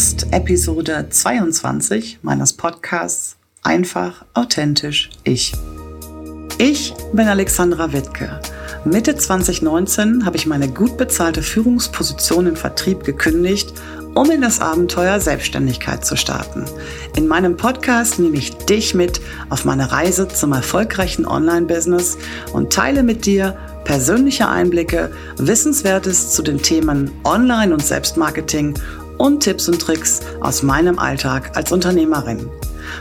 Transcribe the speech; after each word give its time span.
hörst 0.00 0.28
Episode 0.30 1.08
22 1.10 2.20
meines 2.22 2.54
Podcasts 2.54 3.36
Einfach, 3.62 4.24
authentisch, 4.32 5.10
ich. 5.24 5.52
Ich 6.56 6.94
bin 7.12 7.28
Alexandra 7.28 7.92
Wittke. 7.92 8.40
Mitte 8.86 9.14
2019 9.14 10.24
habe 10.24 10.38
ich 10.38 10.46
meine 10.46 10.68
gut 10.68 10.96
bezahlte 10.96 11.42
Führungsposition 11.42 12.46
im 12.46 12.56
Vertrieb 12.56 13.04
gekündigt, 13.04 13.74
um 14.14 14.30
in 14.30 14.40
das 14.40 14.62
Abenteuer 14.62 15.20
Selbstständigkeit 15.20 16.02
zu 16.02 16.16
starten. 16.16 16.64
In 17.14 17.28
meinem 17.28 17.58
Podcast 17.58 18.18
nehme 18.18 18.38
ich 18.38 18.56
dich 18.56 18.94
mit 18.94 19.20
auf 19.50 19.66
meine 19.66 19.92
Reise 19.92 20.28
zum 20.28 20.54
erfolgreichen 20.54 21.26
Online-Business 21.26 22.16
und 22.54 22.72
teile 22.72 23.02
mit 23.02 23.26
dir 23.26 23.54
persönliche 23.84 24.48
Einblicke, 24.48 25.10
Wissenswertes 25.36 26.30
zu 26.30 26.42
den 26.42 26.62
Themen 26.62 27.10
Online- 27.24 27.74
und 27.74 27.84
Selbstmarketing 27.84 28.74
und 29.20 29.40
Tipps 29.40 29.68
und 29.68 29.80
Tricks 29.80 30.20
aus 30.40 30.62
meinem 30.62 30.98
Alltag 30.98 31.50
als 31.54 31.70
Unternehmerin. 31.70 32.48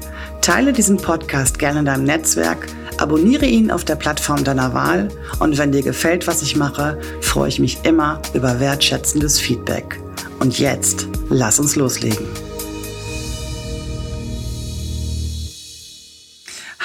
Teile 0.42 0.74
diesen 0.74 0.98
Podcast 0.98 1.58
gerne 1.58 1.80
in 1.80 1.86
deinem 1.86 2.04
Netzwerk, 2.04 2.68
abonniere 2.98 3.46
ihn 3.46 3.72
auf 3.72 3.86
der 3.86 3.96
Plattform 3.96 4.44
deiner 4.44 4.74
Wahl 4.74 5.08
und 5.40 5.58
wenn 5.58 5.72
dir 5.72 5.82
gefällt, 5.82 6.28
was 6.28 6.42
ich 6.42 6.58
mache, 6.58 7.00
freue 7.22 7.48
ich 7.48 7.60
mich 7.60 7.80
immer 7.84 8.22
über 8.34 8.60
wertschätzendes 8.60 9.40
Feedback. 9.40 10.02
Und 10.40 10.60
jetzt, 10.60 11.08
lass 11.30 11.60
uns 11.60 11.78
loslegen. 11.78 12.28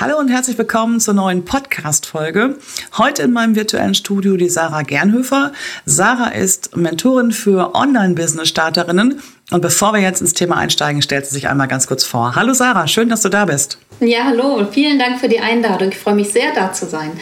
Hallo 0.01 0.17
und 0.17 0.29
herzlich 0.29 0.57
willkommen 0.57 1.01
zur 1.01 1.15
neuen 1.15 1.45
Podcast-Folge. 1.45 2.57
Heute 2.99 3.25
in 3.25 3.33
meinem 3.33 3.57
virtuellen 3.57 3.97
Studio 3.97 4.37
die 4.37 4.49
Sarah 4.49 4.83
Gernhöfer. 4.83 5.51
Sarah 5.87 6.29
ist 6.29 6.77
Mentorin 6.77 7.33
für 7.33 7.75
Online-Business-Starterinnen. 7.75 9.21
Und 9.51 9.61
bevor 9.61 9.95
wir 9.95 10.01
jetzt 10.01 10.21
ins 10.21 10.35
Thema 10.35 10.57
einsteigen, 10.57 11.03
stellt 11.03 11.27
sie 11.27 11.35
sich 11.35 11.49
einmal 11.49 11.67
ganz 11.67 11.89
kurz 11.89 12.05
vor. 12.05 12.37
Hallo 12.37 12.53
Sarah, 12.53 12.87
schön, 12.87 13.09
dass 13.09 13.23
du 13.23 13.29
da 13.29 13.47
bist. 13.47 13.79
Ja, 13.99 14.23
hallo 14.23 14.55
und 14.55 14.73
vielen 14.73 15.01
Dank 15.01 15.19
für 15.19 15.29
die 15.29 15.41
Einladung. 15.41 15.89
Ich 15.89 15.99
freue 15.99 16.15
mich 16.15 16.31
sehr, 16.31 16.55
da 16.55 16.73
zu 16.73 16.87
sein. 16.87 17.19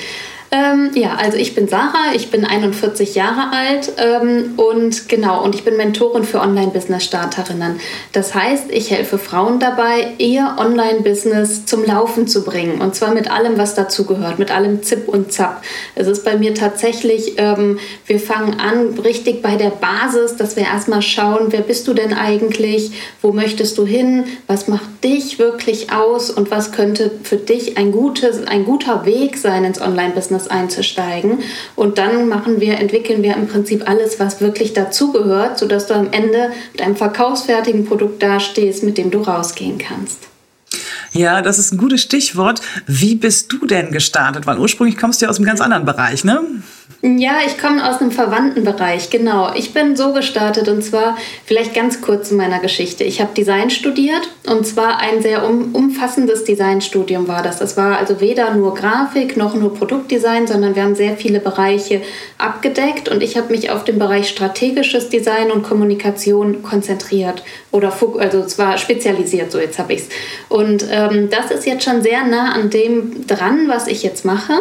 Ähm, 0.52 0.90
ja, 0.94 1.16
also 1.16 1.36
ich 1.36 1.54
bin 1.54 1.66
Sarah, 1.66 2.14
ich 2.14 2.30
bin 2.30 2.44
41 2.44 3.16
Jahre 3.16 3.52
alt 3.52 3.92
ähm, 3.96 4.54
und 4.56 5.08
genau, 5.08 5.42
und 5.42 5.54
ich 5.56 5.64
bin 5.64 5.76
Mentorin 5.76 6.22
für 6.22 6.40
Online-Business-Starterinnen. 6.40 7.80
Das 8.12 8.34
heißt, 8.34 8.66
ich 8.70 8.90
helfe 8.90 9.18
Frauen 9.18 9.58
dabei, 9.58 10.14
ihr 10.18 10.56
Online-Business 10.58 11.66
zum 11.66 11.84
Laufen 11.84 12.28
zu 12.28 12.44
bringen 12.44 12.80
und 12.80 12.94
zwar 12.94 13.12
mit 13.12 13.30
allem, 13.30 13.58
was 13.58 13.74
dazugehört, 13.74 14.38
mit 14.38 14.52
allem 14.52 14.82
Zip 14.84 15.08
und 15.08 15.32
Zap. 15.32 15.62
Es 15.96 16.06
ist 16.06 16.24
bei 16.24 16.36
mir 16.36 16.54
tatsächlich, 16.54 17.34
ähm, 17.38 17.78
wir 18.06 18.20
fangen 18.20 18.60
an 18.60 18.98
richtig 19.00 19.42
bei 19.42 19.56
der 19.56 19.70
Basis, 19.70 20.36
dass 20.36 20.54
wir 20.54 20.62
erstmal 20.64 21.02
schauen, 21.02 21.46
wer 21.48 21.62
bist 21.62 21.88
du 21.88 21.92
denn 21.92 22.14
eigentlich, 22.14 22.92
wo 23.20 23.32
möchtest 23.32 23.78
du 23.78 23.84
hin, 23.84 24.24
was 24.46 24.68
macht 24.68 25.02
dich 25.02 25.40
wirklich 25.40 25.92
aus 25.92 26.30
und 26.30 26.52
was 26.52 26.70
könnte 26.70 27.10
für 27.24 27.36
dich 27.36 27.76
ein, 27.78 27.90
gutes, 27.90 28.46
ein 28.46 28.64
guter 28.64 29.04
Weg 29.06 29.36
sein 29.36 29.64
ins 29.64 29.80
Online-Business 29.80 30.35
einzusteigen. 30.48 31.40
Und 31.74 31.98
dann 31.98 32.28
machen 32.28 32.60
wir, 32.60 32.78
entwickeln 32.78 33.22
wir 33.22 33.34
im 33.36 33.48
Prinzip 33.48 33.88
alles, 33.88 34.20
was 34.20 34.40
wirklich 34.40 34.72
dazugehört, 34.72 35.58
sodass 35.58 35.86
du 35.86 35.94
am 35.94 36.12
Ende 36.12 36.50
mit 36.72 36.82
einem 36.82 36.96
verkaufsfertigen 36.96 37.84
Produkt 37.86 38.22
dastehst, 38.22 38.82
mit 38.82 38.98
dem 38.98 39.10
du 39.10 39.22
rausgehen 39.22 39.78
kannst. 39.78 40.28
Ja, 41.12 41.40
das 41.40 41.58
ist 41.58 41.72
ein 41.72 41.78
gutes 41.78 42.02
Stichwort. 42.02 42.60
Wie 42.86 43.14
bist 43.14 43.50
du 43.52 43.66
denn 43.66 43.90
gestartet? 43.90 44.46
Weil 44.46 44.58
ursprünglich 44.58 44.98
kommst 44.98 45.20
du 45.20 45.24
ja 45.24 45.30
aus 45.30 45.36
einem 45.36 45.46
ganz 45.46 45.60
anderen 45.60 45.86
Bereich, 45.86 46.24
ne? 46.24 46.42
Ja, 47.02 47.38
ich 47.46 47.58
komme 47.58 47.88
aus 47.88 48.00
einem 48.00 48.10
verwandten 48.10 48.64
Bereich, 48.64 49.10
genau. 49.10 49.52
Ich 49.54 49.72
bin 49.72 49.96
so 49.96 50.12
gestartet 50.12 50.68
und 50.68 50.82
zwar 50.82 51.16
vielleicht 51.44 51.74
ganz 51.74 52.00
kurz 52.00 52.30
zu 52.30 52.34
meiner 52.34 52.58
Geschichte. 52.58 53.04
Ich 53.04 53.20
habe 53.20 53.34
Design 53.34 53.70
studiert 53.70 54.28
und 54.48 54.66
zwar 54.66 54.98
ein 54.98 55.22
sehr 55.22 55.46
um, 55.46 55.74
umfassendes 55.74 56.44
Designstudium 56.44 57.28
war 57.28 57.42
das. 57.42 57.58
Das 57.58 57.76
war 57.76 57.98
also 57.98 58.20
weder 58.20 58.54
nur 58.54 58.74
Grafik 58.74 59.36
noch 59.36 59.54
nur 59.54 59.74
Produktdesign, 59.74 60.46
sondern 60.46 60.74
wir 60.74 60.82
haben 60.82 60.94
sehr 60.94 61.16
viele 61.16 61.38
Bereiche 61.38 62.00
abgedeckt 62.38 63.08
und 63.08 63.22
ich 63.22 63.36
habe 63.36 63.52
mich 63.52 63.70
auf 63.70 63.84
den 63.84 63.98
Bereich 63.98 64.28
strategisches 64.28 65.08
Design 65.10 65.52
und 65.52 65.62
Kommunikation 65.62 66.62
konzentriert 66.62 67.44
oder 67.70 67.92
also 68.18 68.46
zwar 68.46 68.78
spezialisiert, 68.78 69.52
so 69.52 69.58
jetzt 69.58 69.78
habe 69.78 69.92
ich 69.92 70.00
es. 70.00 70.08
Und 70.48 70.86
ähm, 70.90 71.28
das 71.30 71.50
ist 71.50 71.66
jetzt 71.66 71.84
schon 71.84 72.02
sehr 72.02 72.24
nah 72.24 72.52
an 72.52 72.70
dem 72.70 73.26
dran, 73.26 73.68
was 73.68 73.86
ich 73.86 74.02
jetzt 74.02 74.24
mache. 74.24 74.54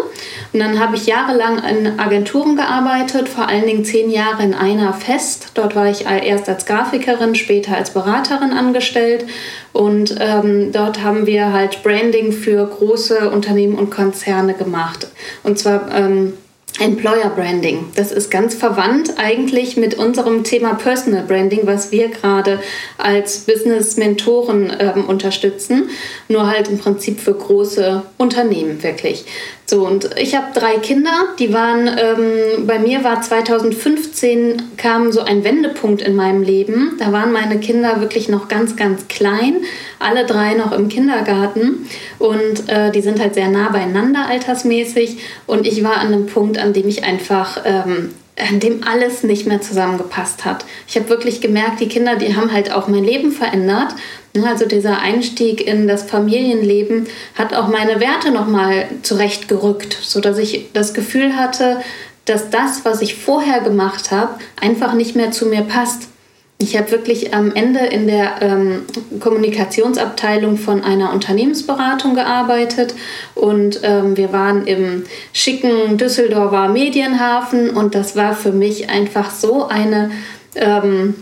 Und 0.52 0.59
dann 0.59 0.80
habe 0.80 0.97
ich 0.97 1.06
jahrelang 1.06 1.64
in 1.64 1.97
Agenturen 1.97 2.15
gearbeitet, 2.56 3.28
vor 3.28 3.48
allen 3.48 3.66
Dingen 3.66 3.84
zehn 3.84 4.09
Jahre 4.09 4.44
in 4.44 4.53
einer 4.53 4.94
fest. 4.94 5.52
Dort 5.56 5.76
war 5.76 5.90
ich 5.90 6.06
erst 6.06 6.48
als 6.48 6.66
Grafikerin, 6.66 7.36
später 7.36 7.76
als 7.76 7.92
Beraterin 7.92 8.52
angestellt. 8.52 9.26
Und 9.74 10.16
ähm, 10.20 10.72
dort 10.72 11.03
haben 11.03 11.26
wir 11.26 11.52
halt 11.52 11.84
Branding 11.84 12.31
für 12.31 12.66
große 12.66 13.30
Unternehmen 13.30 13.78
und 13.78 13.90
Konzerne 13.90 14.53
gemacht. 14.53 15.08
Und 15.44 15.59
zwar 15.59 15.92
ähm, 15.94 16.34
Employer 16.80 17.30
Branding. 17.30 17.86
Das 17.96 18.12
ist 18.12 18.30
ganz 18.30 18.53
verwandt 18.53 19.14
eigentlich 19.18 19.78
mit 19.78 19.96
unserem 19.96 20.44
Thema 20.44 20.74
Personal 20.74 21.24
Branding, 21.24 21.62
was 21.64 21.92
wir 21.92 22.09
gerade 22.09 22.59
als 22.97 23.40
Business-Mentoren 23.40 24.74
ähm, 24.80 25.06
unterstützen. 25.06 25.90
Nur 26.28 26.47
halt 26.47 26.68
im 26.68 26.78
Prinzip 26.78 27.20
für 27.22 27.34
große 27.34 28.02
Unternehmen 28.18 28.84
wirklich. 28.84 29.26
So, 29.68 29.88
und 29.88 30.12
ich 30.18 30.36
habe 30.36 30.48
drei 30.53 30.78
Kinder, 30.78 31.30
die 31.40 31.52
waren, 31.52 31.88
ähm, 31.88 32.68
bei 32.68 32.78
mir 32.78 33.03
war 33.03 33.22
2015 33.22 34.78
kam 34.78 35.12
so 35.12 35.22
ein 35.22 35.44
Wendepunkt 35.44 36.03
in 36.03 36.16
meinem 36.16 36.44
Leben. 36.44 36.98
Da 37.00 37.12
waren 37.12 37.31
meine 37.31 37.59
Kinder 37.59 38.00
wirklich 38.00 38.30
noch 38.30 38.48
ganz, 38.48 38.76
ganz 38.76 39.08
klein, 39.08 39.56
alle 39.98 40.28
drei 40.28 40.53
noch 40.53 40.72
im 40.72 40.88
Kindergarten 40.88 41.88
und 42.20 42.70
äh, 42.70 42.92
die 42.92 43.02
sind 43.02 43.20
halt 43.20 43.34
sehr 43.34 43.50
nah 43.50 43.70
beieinander 43.70 44.28
altersmäßig. 44.28 45.18
Und 45.48 45.66
ich 45.66 45.84
war 45.84 45.97
an 45.97 46.08
einem 46.08 46.28
Punkt, 46.28 46.59
an 46.59 46.74
dem 46.74 46.88
ich 46.88 47.03
einfach 47.03 47.62
ähm, 47.66 48.12
an 48.38 48.59
dem 48.59 48.84
alles 48.84 49.24
nicht 49.24 49.47
mehr 49.47 49.62
zusammengepasst 49.62 50.46
hat. 50.46 50.66
Ich 50.88 50.96
habe 50.97 51.09
wirklich 51.09 51.42
gemerkt, 51.42 51.80
die 51.80 51.88
Kinder, 51.88 52.18
die 52.18 52.36
haben 52.36 52.52
halt 52.52 52.72
auch 52.72 52.88
mein 52.88 53.03
Leben 53.03 53.32
verändert. 53.32 53.96
Also 54.44 54.66
dieser 54.66 55.00
Einstieg 55.00 55.66
in 55.66 55.88
das 55.88 56.03
Familienleben 56.03 57.07
hat 57.35 57.53
auch 57.53 57.68
meine 57.68 58.00
Werte 58.00 58.31
nochmal 58.31 58.88
zurechtgerückt, 59.01 59.97
sodass 60.01 60.38
ich 60.38 60.72
das 60.73 60.94
Gefühl 60.94 61.35
hatte, 61.35 61.78
dass 62.25 62.50
das, 62.50 62.84
was 62.84 63.01
ich 63.01 63.16
vorher 63.16 63.62
gemacht 63.62 64.12
habe, 64.12 64.35
einfach 64.59 64.94
nicht 64.94 65.16
mehr 65.16 65.31
zu 65.31 65.46
mir 65.46 65.62
passt. 65.62 66.09
Ich 66.57 66.78
habe 66.78 66.90
wirklich 66.91 67.34
am 67.34 67.53
Ende 67.53 67.79
in 67.79 68.07
der 68.07 68.41
ähm, 68.41 68.85
Kommunikationsabteilung 69.19 70.57
von 70.57 70.84
einer 70.84 71.12
Unternehmensberatung 71.12 72.16
gearbeitet 72.16 72.96
und 73.35 73.81
ähm, 73.84 74.16
wir 74.16 74.31
waren 74.31 74.66
im 74.66 75.03
schicken 75.34 75.97
Düsseldorfer 75.97 76.69
Medienhafen 76.69 77.72
und 77.72 77.94
das 77.94 78.16
war 78.16 78.34
für 78.34 78.53
mich 78.53 78.90
einfach 78.90 79.31
so 79.31 79.67
eine 79.67 80.12
ähm, 80.56 81.16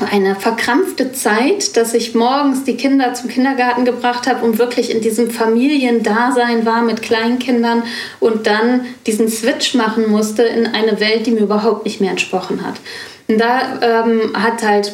eine 0.00 0.34
verkrampfte 0.34 1.12
Zeit, 1.12 1.76
dass 1.76 1.94
ich 1.94 2.14
morgens 2.14 2.64
die 2.64 2.76
Kinder 2.76 3.14
zum 3.14 3.28
Kindergarten 3.28 3.84
gebracht 3.84 4.26
habe 4.26 4.44
und 4.44 4.58
wirklich 4.58 4.90
in 4.90 5.00
diesem 5.00 5.30
Familiendasein 5.30 6.64
war 6.64 6.82
mit 6.82 7.02
Kleinkindern 7.02 7.82
und 8.20 8.46
dann 8.46 8.86
diesen 9.06 9.28
Switch 9.28 9.74
machen 9.74 10.10
musste 10.10 10.42
in 10.42 10.66
eine 10.66 11.00
Welt, 11.00 11.26
die 11.26 11.32
mir 11.32 11.40
überhaupt 11.40 11.84
nicht 11.84 12.00
mehr 12.00 12.10
entsprochen 12.10 12.64
hat. 12.64 12.74
Und 13.28 13.38
da 13.38 14.04
ähm, 14.04 14.32
hat 14.34 14.62
halt 14.62 14.92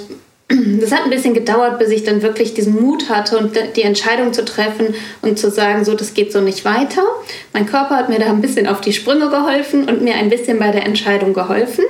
das 0.81 0.93
hat 0.93 1.05
ein 1.05 1.11
bisschen 1.11 1.35
gedauert, 1.35 1.79
bis 1.79 1.89
ich 1.91 2.05
dann 2.05 2.23
wirklich 2.23 2.55
diesen 2.55 2.81
Mut 2.81 3.09
hatte 3.09 3.39
und 3.39 3.59
die 3.77 3.83
Entscheidung 3.83 4.33
zu 4.33 4.45
treffen 4.45 4.95
und 5.23 5.39
zu 5.39 5.51
sagen, 5.51 5.85
so, 5.85 5.95
das 5.95 6.15
geht 6.15 6.33
so 6.33 6.41
nicht 6.41 6.65
weiter. 6.65 7.03
Mein 7.53 7.67
Körper 7.67 7.97
hat 7.97 8.09
mir 8.09 8.19
da 8.19 8.27
ein 8.27 8.43
bisschen 8.43 8.67
auf 8.67 8.81
die 8.81 8.93
Sprünge 8.93 9.31
geholfen 9.31 9.89
und 9.89 10.03
mir 10.03 10.15
ein 10.15 10.29
bisschen 10.29 10.59
bei 10.59 10.71
der 10.71 10.85
Entscheidung 10.85 11.33
geholfen. 11.33 11.85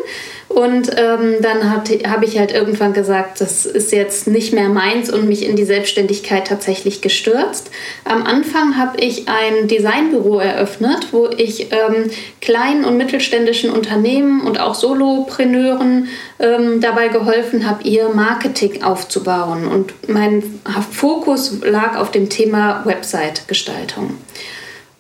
Und 0.55 0.93
ähm, 0.97 1.39
dann 1.41 1.69
habe 1.69 2.25
ich 2.25 2.39
halt 2.39 2.53
irgendwann 2.53 2.93
gesagt, 2.93 3.41
das 3.41 3.67
ist 3.67 3.91
jetzt 3.91 4.29
nicht 4.29 4.53
mehr 4.53 4.69
meins 4.69 5.11
und 5.11 5.27
mich 5.27 5.45
in 5.45 5.57
die 5.57 5.65
Selbstständigkeit 5.65 6.47
tatsächlich 6.47 7.01
gestürzt. 7.01 7.73
Am 8.05 8.23
Anfang 8.23 8.79
habe 8.79 9.01
ich 9.01 9.27
ein 9.27 9.67
Designbüro 9.67 10.39
eröffnet, 10.39 11.09
wo 11.11 11.27
ich 11.27 11.73
ähm, 11.73 12.09
kleinen 12.41 12.85
und 12.85 12.97
mittelständischen 12.97 13.71
Unternehmen 13.71 14.43
und 14.43 14.61
auch 14.61 14.77
Solopreneuren 14.77 16.07
ähm, 16.39 16.81
dabei 16.81 17.09
geholfen 17.09 17.69
habe, 17.69 17.83
ihr 17.83 18.11
Marketing 18.11 18.85
aufzubauen. 18.85 19.67
Und 19.67 19.93
mein 20.09 20.61
Fokus 20.93 21.63
lag 21.65 21.97
auf 21.97 22.13
dem 22.13 22.29
Thema 22.29 22.83
Website-Gestaltung. 22.85 24.19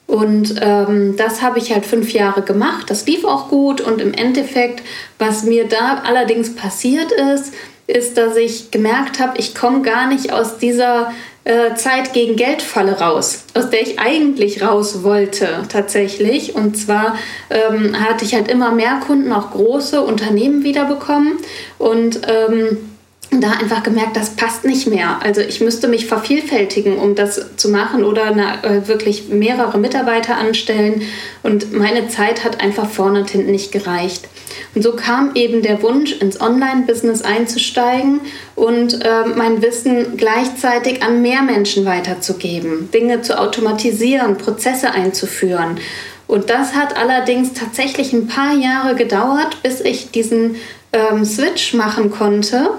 Und 0.07 0.57
ähm, 0.61 1.17
das 1.17 1.41
habe 1.41 1.59
ich 1.59 1.73
halt 1.73 1.87
fünf 1.87 2.13
Jahre 2.13 2.43
gemacht. 2.43 2.91
Das 2.91 3.07
lief 3.07 3.25
auch 3.25 3.49
gut. 3.49 3.81
Und 3.81 4.01
im 4.01 4.13
Endeffekt, 4.13 4.83
was 5.19 5.45
mir 5.45 5.67
da 5.67 6.03
allerdings 6.05 6.55
passiert 6.55 7.11
ist, 7.11 7.55
ist, 7.87 8.17
dass 8.17 8.37
ich 8.37 8.71
gemerkt 8.71 9.19
habe, 9.19 9.39
ich 9.39 9.55
komme 9.55 9.83
gar 9.83 10.07
nicht 10.09 10.33
aus 10.33 10.59
dieser 10.59 11.13
äh, 11.45 11.75
Zeit 11.75 12.15
gegen 12.15 12.37
Geldfalle 12.37 12.99
raus, 13.01 13.45
aus 13.55 13.69
der 13.69 13.83
ich 13.83 13.99
eigentlich 13.99 14.63
raus 14.63 15.03
wollte 15.03 15.65
tatsächlich. 15.69 16.55
Und 16.55 16.77
zwar 16.77 17.17
ähm, 17.51 17.99
hatte 17.99 18.25
ich 18.25 18.35
halt 18.35 18.49
immer 18.49 18.73
mehr 18.73 19.01
Kunden, 19.07 19.33
auch 19.33 19.51
große 19.51 20.01
Unternehmen 20.01 20.65
wiederbekommen 20.65 21.39
und 21.79 22.23
ähm, 22.27 22.94
da 23.41 23.53
einfach 23.53 23.83
gemerkt, 23.83 24.17
das 24.17 24.31
passt 24.31 24.65
nicht 24.65 24.87
mehr. 24.87 25.21
Also 25.23 25.41
ich 25.41 25.61
müsste 25.61 25.89
mich 25.89 26.07
vervielfältigen, 26.07 26.97
um 26.99 27.15
das 27.15 27.57
zu 27.57 27.69
machen 27.69 28.05
oder 28.05 28.25
eine, 28.25 28.63
äh, 28.65 28.89
wirklich 28.89 29.29
mehrere 29.29 29.79
Mitarbeiter 29.79 30.37
anstellen. 30.37 31.03
Und 31.43 31.73
meine 31.73 32.09
Zeit 32.09 32.45
hat 32.45 32.61
einfach 32.61 32.89
vorne 32.89 33.21
und 33.21 33.31
hinten 33.31 33.51
nicht 33.51 33.73
gereicht. 33.73 34.29
Und 34.75 34.83
so 34.83 34.93
kam 34.93 35.33
eben 35.35 35.63
der 35.63 35.83
Wunsch, 35.83 36.13
ins 36.13 36.41
Online-Business 36.41 37.23
einzusteigen 37.23 38.21
und 38.55 39.05
äh, 39.05 39.25
mein 39.35 39.63
Wissen 39.63 40.17
gleichzeitig 40.17 41.03
an 41.03 41.23
mehr 41.23 41.43
Menschen 41.43 41.85
weiterzugeben, 41.85 42.91
Dinge 42.93 43.23
zu 43.23 43.39
automatisieren, 43.39 44.37
Prozesse 44.37 44.91
einzuführen. 44.91 45.79
Und 46.27 46.51
das 46.51 46.75
hat 46.75 46.97
allerdings 46.97 47.53
tatsächlich 47.53 48.13
ein 48.13 48.27
paar 48.27 48.55
Jahre 48.55 48.95
gedauert, 48.95 49.63
bis 49.63 49.81
ich 49.81 50.11
diesen 50.11 50.57
ähm, 50.95 51.25
Switch 51.25 51.75
machen 51.75 52.11
konnte, 52.11 52.71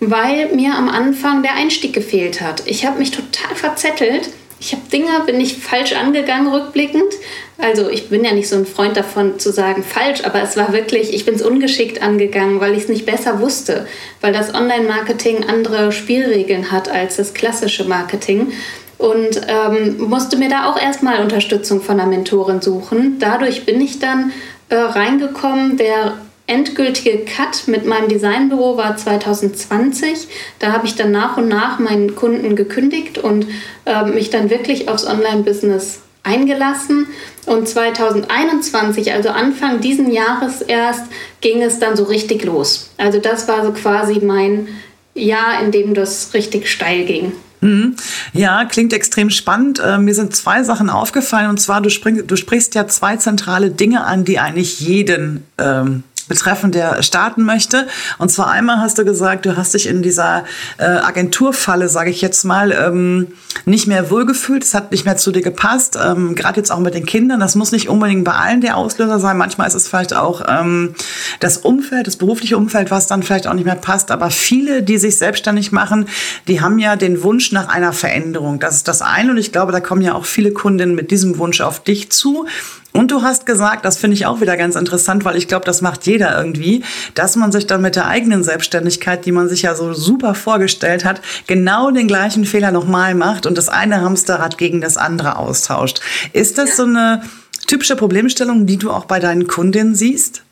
weil 0.00 0.54
mir 0.54 0.74
am 0.74 0.88
Anfang 0.88 1.42
der 1.42 1.54
Einstieg 1.54 1.92
gefehlt 1.92 2.40
hat. 2.40 2.62
Ich 2.66 2.86
habe 2.86 2.98
mich 2.98 3.10
total 3.10 3.54
verzettelt. 3.56 4.30
Ich 4.60 4.72
habe 4.72 4.82
Dinge, 4.90 5.10
bin 5.26 5.40
ich 5.40 5.58
falsch 5.58 5.92
angegangen 5.92 6.46
rückblickend. 6.46 7.12
Also 7.58 7.90
ich 7.90 8.08
bin 8.08 8.24
ja 8.24 8.32
nicht 8.32 8.48
so 8.48 8.56
ein 8.56 8.64
Freund 8.64 8.96
davon 8.96 9.38
zu 9.38 9.52
sagen 9.52 9.82
falsch, 9.82 10.24
aber 10.24 10.40
es 10.40 10.56
war 10.56 10.72
wirklich, 10.72 11.12
ich 11.12 11.26
bin 11.26 11.34
es 11.34 11.42
ungeschickt 11.42 12.00
angegangen, 12.00 12.60
weil 12.60 12.72
ich 12.72 12.84
es 12.84 12.88
nicht 12.88 13.04
besser 13.04 13.40
wusste, 13.40 13.86
weil 14.20 14.32
das 14.32 14.54
Online-Marketing 14.54 15.44
andere 15.44 15.92
Spielregeln 15.92 16.70
hat 16.72 16.88
als 16.88 17.16
das 17.16 17.34
klassische 17.34 17.84
Marketing 17.84 18.52
und 18.96 19.40
ähm, 19.48 19.96
musste 20.08 20.36
mir 20.36 20.48
da 20.48 20.70
auch 20.70 20.80
erstmal 20.80 21.20
Unterstützung 21.20 21.82
von 21.82 21.98
einer 22.00 22.08
Mentorin 22.08 22.62
suchen. 22.62 23.18
Dadurch 23.18 23.66
bin 23.66 23.80
ich 23.80 23.98
dann 23.98 24.32
äh, 24.68 24.76
reingekommen. 24.76 25.76
Der 25.76 26.14
endgültige 26.46 27.24
Cut 27.24 27.66
mit 27.66 27.86
meinem 27.86 28.08
Designbüro 28.08 28.76
war 28.76 28.96
2020. 28.96 30.28
Da 30.58 30.72
habe 30.72 30.86
ich 30.86 30.94
dann 30.94 31.10
nach 31.10 31.36
und 31.36 31.48
nach 31.48 31.78
meinen 31.78 32.14
Kunden 32.14 32.54
gekündigt 32.54 33.18
und 33.18 33.46
äh, 33.86 34.04
mich 34.04 34.30
dann 34.30 34.50
wirklich 34.50 34.88
aufs 34.88 35.06
Online-Business 35.06 36.00
eingelassen. 36.22 37.06
Und 37.46 37.68
2021, 37.68 39.12
also 39.12 39.30
Anfang 39.30 39.80
diesen 39.80 40.10
Jahres 40.10 40.62
erst, 40.62 41.04
ging 41.40 41.62
es 41.62 41.78
dann 41.78 41.96
so 41.96 42.04
richtig 42.04 42.44
los. 42.44 42.90
Also 42.98 43.18
das 43.18 43.48
war 43.48 43.64
so 43.64 43.72
quasi 43.72 44.20
mein 44.20 44.68
Jahr, 45.14 45.62
in 45.62 45.70
dem 45.70 45.94
das 45.94 46.34
richtig 46.34 46.68
steil 46.68 47.04
ging. 47.04 47.32
Mhm. 47.60 47.96
Ja, 48.34 48.66
klingt 48.66 48.92
extrem 48.92 49.30
spannend. 49.30 49.80
Äh, 49.80 49.98
mir 49.98 50.14
sind 50.14 50.36
zwei 50.36 50.62
Sachen 50.62 50.90
aufgefallen. 50.90 51.48
Und 51.48 51.58
zwar, 51.58 51.80
du, 51.80 51.88
spring, 51.88 52.26
du 52.26 52.36
sprichst 52.36 52.74
ja 52.74 52.86
zwei 52.88 53.16
zentrale 53.16 53.70
Dinge 53.70 54.04
an, 54.04 54.24
die 54.24 54.38
eigentlich 54.38 54.80
jeden 54.80 55.44
ähm, 55.56 56.02
betreffend 56.28 56.74
der 56.74 57.02
starten 57.02 57.42
möchte. 57.42 57.86
Und 58.18 58.30
zwar 58.30 58.50
einmal 58.50 58.78
hast 58.78 58.98
du 58.98 59.04
gesagt, 59.04 59.46
du 59.46 59.56
hast 59.56 59.74
dich 59.74 59.86
in 59.86 60.02
dieser 60.02 60.44
äh, 60.78 60.84
Agenturfalle, 60.84 61.88
sage 61.88 62.10
ich 62.10 62.20
jetzt 62.20 62.44
mal, 62.44 62.72
ähm, 62.72 63.28
nicht 63.64 63.86
mehr 63.86 64.10
wohlgefühlt. 64.10 64.62
Es 64.62 64.74
hat 64.74 64.90
nicht 64.90 65.04
mehr 65.04 65.16
zu 65.16 65.32
dir 65.32 65.42
gepasst. 65.42 65.98
Ähm, 66.02 66.34
Gerade 66.34 66.58
jetzt 66.58 66.70
auch 66.70 66.78
mit 66.78 66.94
den 66.94 67.06
Kindern. 67.06 67.40
Das 67.40 67.54
muss 67.54 67.72
nicht 67.72 67.88
unbedingt 67.88 68.24
bei 68.24 68.32
allen 68.32 68.60
der 68.60 68.76
Auslöser 68.76 69.20
sein. 69.20 69.36
Manchmal 69.36 69.68
ist 69.68 69.74
es 69.74 69.88
vielleicht 69.88 70.14
auch 70.14 70.42
ähm, 70.48 70.94
das 71.40 71.58
Umfeld, 71.58 72.06
das 72.06 72.16
berufliche 72.16 72.56
Umfeld, 72.56 72.90
was 72.90 73.06
dann 73.06 73.22
vielleicht 73.22 73.46
auch 73.46 73.54
nicht 73.54 73.64
mehr 73.64 73.74
passt. 73.74 74.10
Aber 74.10 74.30
viele, 74.30 74.82
die 74.82 74.98
sich 74.98 75.16
selbstständig 75.16 75.72
machen, 75.72 76.08
die 76.48 76.60
haben 76.60 76.78
ja 76.78 76.96
den 76.96 77.22
Wunsch 77.22 77.52
nach 77.52 77.68
einer 77.68 77.92
Veränderung. 77.92 78.60
Das 78.60 78.76
ist 78.76 78.88
das 78.88 79.02
eine. 79.02 79.30
Und 79.30 79.38
ich 79.38 79.52
glaube, 79.52 79.72
da 79.72 79.80
kommen 79.80 80.02
ja 80.02 80.14
auch 80.14 80.24
viele 80.24 80.52
Kundinnen 80.52 80.94
mit 80.94 81.10
diesem 81.10 81.38
Wunsch 81.38 81.60
auf 81.60 81.82
dich 81.82 82.10
zu. 82.10 82.46
Und 82.96 83.10
du 83.10 83.22
hast 83.22 83.44
gesagt, 83.44 83.84
das 83.84 83.98
finde 83.98 84.14
ich 84.14 84.24
auch 84.24 84.40
wieder 84.40 84.56
ganz 84.56 84.76
interessant, 84.76 85.24
weil 85.24 85.36
ich 85.36 85.48
glaube, 85.48 85.64
das 85.64 85.82
macht 85.82 86.06
jeder 86.06 86.38
irgendwie, 86.38 86.84
dass 87.14 87.34
man 87.34 87.50
sich 87.50 87.66
dann 87.66 87.82
mit 87.82 87.96
der 87.96 88.06
eigenen 88.06 88.44
Selbstständigkeit, 88.44 89.26
die 89.26 89.32
man 89.32 89.48
sich 89.48 89.62
ja 89.62 89.74
so 89.74 89.92
super 89.94 90.36
vorgestellt 90.36 91.04
hat, 91.04 91.20
genau 91.48 91.90
den 91.90 92.06
gleichen 92.06 92.44
Fehler 92.44 92.70
nochmal 92.70 93.16
macht 93.16 93.46
und 93.46 93.58
das 93.58 93.68
eine 93.68 94.00
Hamsterrad 94.00 94.58
gegen 94.58 94.80
das 94.80 94.96
andere 94.96 95.38
austauscht. 95.38 96.00
Ist 96.32 96.56
das 96.56 96.76
so 96.76 96.84
eine 96.84 97.22
typische 97.66 97.96
Problemstellung, 97.96 98.64
die 98.64 98.76
du 98.76 98.92
auch 98.92 99.06
bei 99.06 99.18
deinen 99.18 99.48
Kundinnen 99.48 99.96
siehst? 99.96 100.44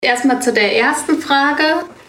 Erstmal 0.00 0.42
zu 0.42 0.52
der 0.52 0.76
ersten 0.76 1.20
Frage. 1.20 1.62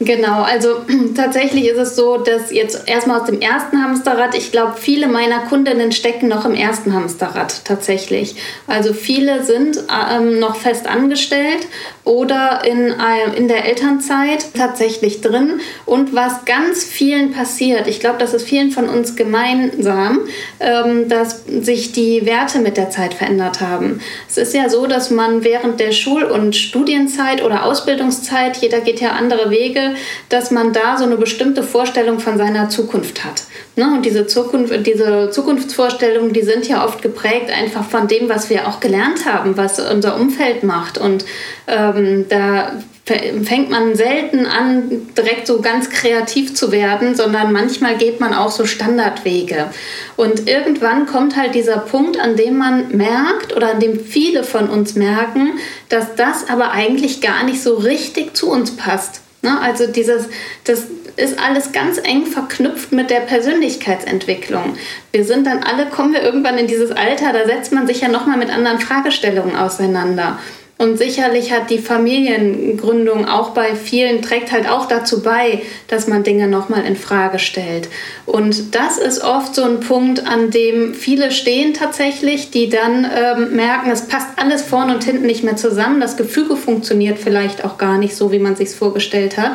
Genau, 0.05 0.41
also 0.41 0.81
tatsächlich 1.15 1.67
ist 1.67 1.77
es 1.77 1.95
so, 1.95 2.17
dass 2.17 2.51
jetzt 2.51 2.87
erstmal 2.87 3.21
aus 3.21 3.27
dem 3.27 3.39
ersten 3.39 3.81
Hamsterrad, 3.83 4.35
ich 4.35 4.51
glaube, 4.51 4.73
viele 4.77 5.07
meiner 5.07 5.39
Kundinnen 5.39 5.91
stecken 5.91 6.27
noch 6.27 6.45
im 6.45 6.55
ersten 6.55 6.93
Hamsterrad 6.93 7.63
tatsächlich. 7.63 8.35
Also 8.67 8.93
viele 8.93 9.43
sind 9.43 9.83
ähm, 10.11 10.39
noch 10.39 10.55
fest 10.55 10.87
angestellt 10.87 11.67
oder 12.03 12.61
in, 12.65 12.89
äh, 12.89 13.35
in 13.37 13.47
der 13.47 13.65
Elternzeit 13.65 14.53
tatsächlich 14.55 15.21
drin. 15.21 15.61
Und 15.85 16.13
was 16.13 16.45
ganz 16.45 16.83
vielen 16.83 17.31
passiert, 17.31 17.87
ich 17.87 17.99
glaube, 17.99 18.17
das 18.19 18.33
ist 18.33 18.47
vielen 18.47 18.71
von 18.71 18.89
uns 18.89 19.15
gemeinsam, 19.15 20.19
ähm, 20.59 21.07
dass 21.07 21.43
sich 21.45 21.93
die 21.93 22.25
Werte 22.25 22.59
mit 22.59 22.77
der 22.77 22.89
Zeit 22.89 23.13
verändert 23.13 23.61
haben. 23.61 24.01
Es 24.27 24.37
ist 24.37 24.53
ja 24.53 24.69
so, 24.69 24.85
dass 24.85 25.11
man 25.11 25.43
während 25.43 25.79
der 25.79 25.91
Schul- 25.91 26.23
und 26.23 26.55
Studienzeit 26.55 27.43
oder 27.43 27.63
Ausbildungszeit, 27.63 28.57
jeder 28.57 28.81
geht 28.81 28.99
ja 28.99 29.11
andere 29.11 29.49
Wege, 29.49 29.92
dass 30.29 30.51
man 30.51 30.73
da 30.73 30.97
so 30.97 31.03
eine 31.03 31.17
bestimmte 31.17 31.63
Vorstellung 31.63 32.19
von 32.19 32.37
seiner 32.37 32.69
Zukunft 32.69 33.23
hat. 33.23 33.43
Ne? 33.75 33.85
Und 33.85 34.05
diese, 34.05 34.27
Zukunft, 34.27 34.85
diese 34.85 35.29
Zukunftsvorstellungen, 35.31 36.33
die 36.33 36.43
sind 36.43 36.67
ja 36.67 36.85
oft 36.85 37.01
geprägt 37.01 37.49
einfach 37.49 37.85
von 37.85 38.07
dem, 38.07 38.29
was 38.29 38.49
wir 38.49 38.67
auch 38.67 38.79
gelernt 38.79 39.25
haben, 39.25 39.57
was 39.57 39.79
unser 39.79 40.19
Umfeld 40.19 40.63
macht. 40.63 40.97
Und 40.97 41.25
ähm, 41.67 42.25
da 42.29 42.73
fängt 43.05 43.69
man 43.69 43.95
selten 43.95 44.45
an, 44.45 45.09
direkt 45.17 45.45
so 45.45 45.61
ganz 45.61 45.89
kreativ 45.89 46.55
zu 46.55 46.71
werden, 46.71 47.15
sondern 47.15 47.51
manchmal 47.51 47.97
geht 47.97 48.21
man 48.21 48.33
auch 48.33 48.51
so 48.51 48.65
Standardwege. 48.65 49.69
Und 50.15 50.47
irgendwann 50.47 51.05
kommt 51.05 51.35
halt 51.35 51.53
dieser 51.53 51.79
Punkt, 51.79 52.17
an 52.17 52.37
dem 52.37 52.57
man 52.57 52.95
merkt 52.95 53.53
oder 53.55 53.71
an 53.71 53.81
dem 53.81 53.99
viele 53.99 54.43
von 54.45 54.69
uns 54.69 54.95
merken, 54.95 55.59
dass 55.89 56.15
das 56.15 56.49
aber 56.49 56.71
eigentlich 56.71 57.19
gar 57.19 57.43
nicht 57.43 57.61
so 57.61 57.75
richtig 57.75 58.37
zu 58.37 58.49
uns 58.49 58.77
passt. 58.77 59.22
Ne? 59.43 59.59
Also 59.61 59.87
dieses, 59.87 60.29
das 60.63 60.85
ist 61.15 61.37
alles 61.37 61.71
ganz 61.71 61.99
eng 61.99 62.25
verknüpft 62.25 62.91
mit 62.91 63.09
der 63.09 63.19
Persönlichkeitsentwicklung. 63.19 64.75
Wir 65.11 65.25
sind 65.25 65.45
dann 65.45 65.63
alle, 65.63 65.87
kommen 65.87 66.13
wir 66.13 66.23
irgendwann 66.23 66.57
in 66.57 66.67
dieses 66.67 66.91
Alter, 66.91 67.33
da 67.33 67.45
setzt 67.45 67.71
man 67.71 67.85
sich 67.85 68.01
ja 68.01 68.07
nochmal 68.07 68.37
mit 68.37 68.49
anderen 68.49 68.79
Fragestellungen 68.79 69.55
auseinander. 69.55 70.39
Und 70.83 70.97
sicherlich 70.97 71.53
hat 71.53 71.69
die 71.69 71.77
Familiengründung 71.77 73.25
auch 73.25 73.51
bei 73.51 73.73
vielen, 73.73 74.21
trägt 74.21 74.51
halt 74.51 74.69
auch 74.69 74.85
dazu 74.85 75.23
bei, 75.23 75.61
dass 75.87 76.09
man 76.09 76.23
Dinge 76.23 76.49
nochmal 76.49 76.83
in 76.83 76.97
Frage 76.97 77.39
stellt. 77.39 77.87
Und 78.25 78.75
das 78.75 78.97
ist 78.97 79.23
oft 79.23 79.55
so 79.55 79.63
ein 79.63 79.79
Punkt, 79.79 80.27
an 80.27 80.51
dem 80.51 80.93
viele 80.93 81.31
stehen 81.31 81.73
tatsächlich, 81.73 82.51
die 82.51 82.67
dann 82.67 83.09
ähm, 83.15 83.55
merken, 83.55 83.91
es 83.91 84.09
passt 84.09 84.27
alles 84.35 84.61
vorne 84.61 84.95
und 84.95 85.05
hinten 85.05 85.25
nicht 85.25 85.45
mehr 85.45 85.55
zusammen. 85.55 86.01
Das 86.01 86.17
Gefüge 86.17 86.57
funktioniert 86.57 87.17
vielleicht 87.17 87.63
auch 87.63 87.77
gar 87.77 87.97
nicht 87.97 88.17
so, 88.17 88.33
wie 88.33 88.39
man 88.39 88.57
sich 88.57 88.71
vorgestellt 88.71 89.37
hat. 89.37 89.53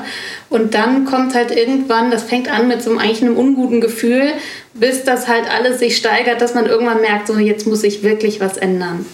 Und 0.49 0.73
dann 0.73 1.05
kommt 1.05 1.35
halt 1.35 1.55
irgendwann, 1.55 2.11
das 2.11 2.23
fängt 2.23 2.51
an 2.51 2.69
mit 2.69 2.83
so 2.83 2.89
einem 2.89 3.01
eigentlich 3.01 3.21
einem 3.21 3.37
unguten 3.37 3.83
Gefühl, 3.83 4.33
bis 4.73 5.05
das 5.05 5.29
halt 5.29 5.45
alles 5.55 5.79
sich 5.79 5.99
steigert, 5.99 6.41
dass 6.41 6.55
man 6.55 6.65
irgendwann 6.65 7.03
merkt, 7.03 7.27
so 7.27 7.37
jetzt 7.37 7.67
muss 7.67 7.85
ich 7.85 8.03
wirklich 8.03 8.41
was 8.41 8.57
ändern. 8.57 9.05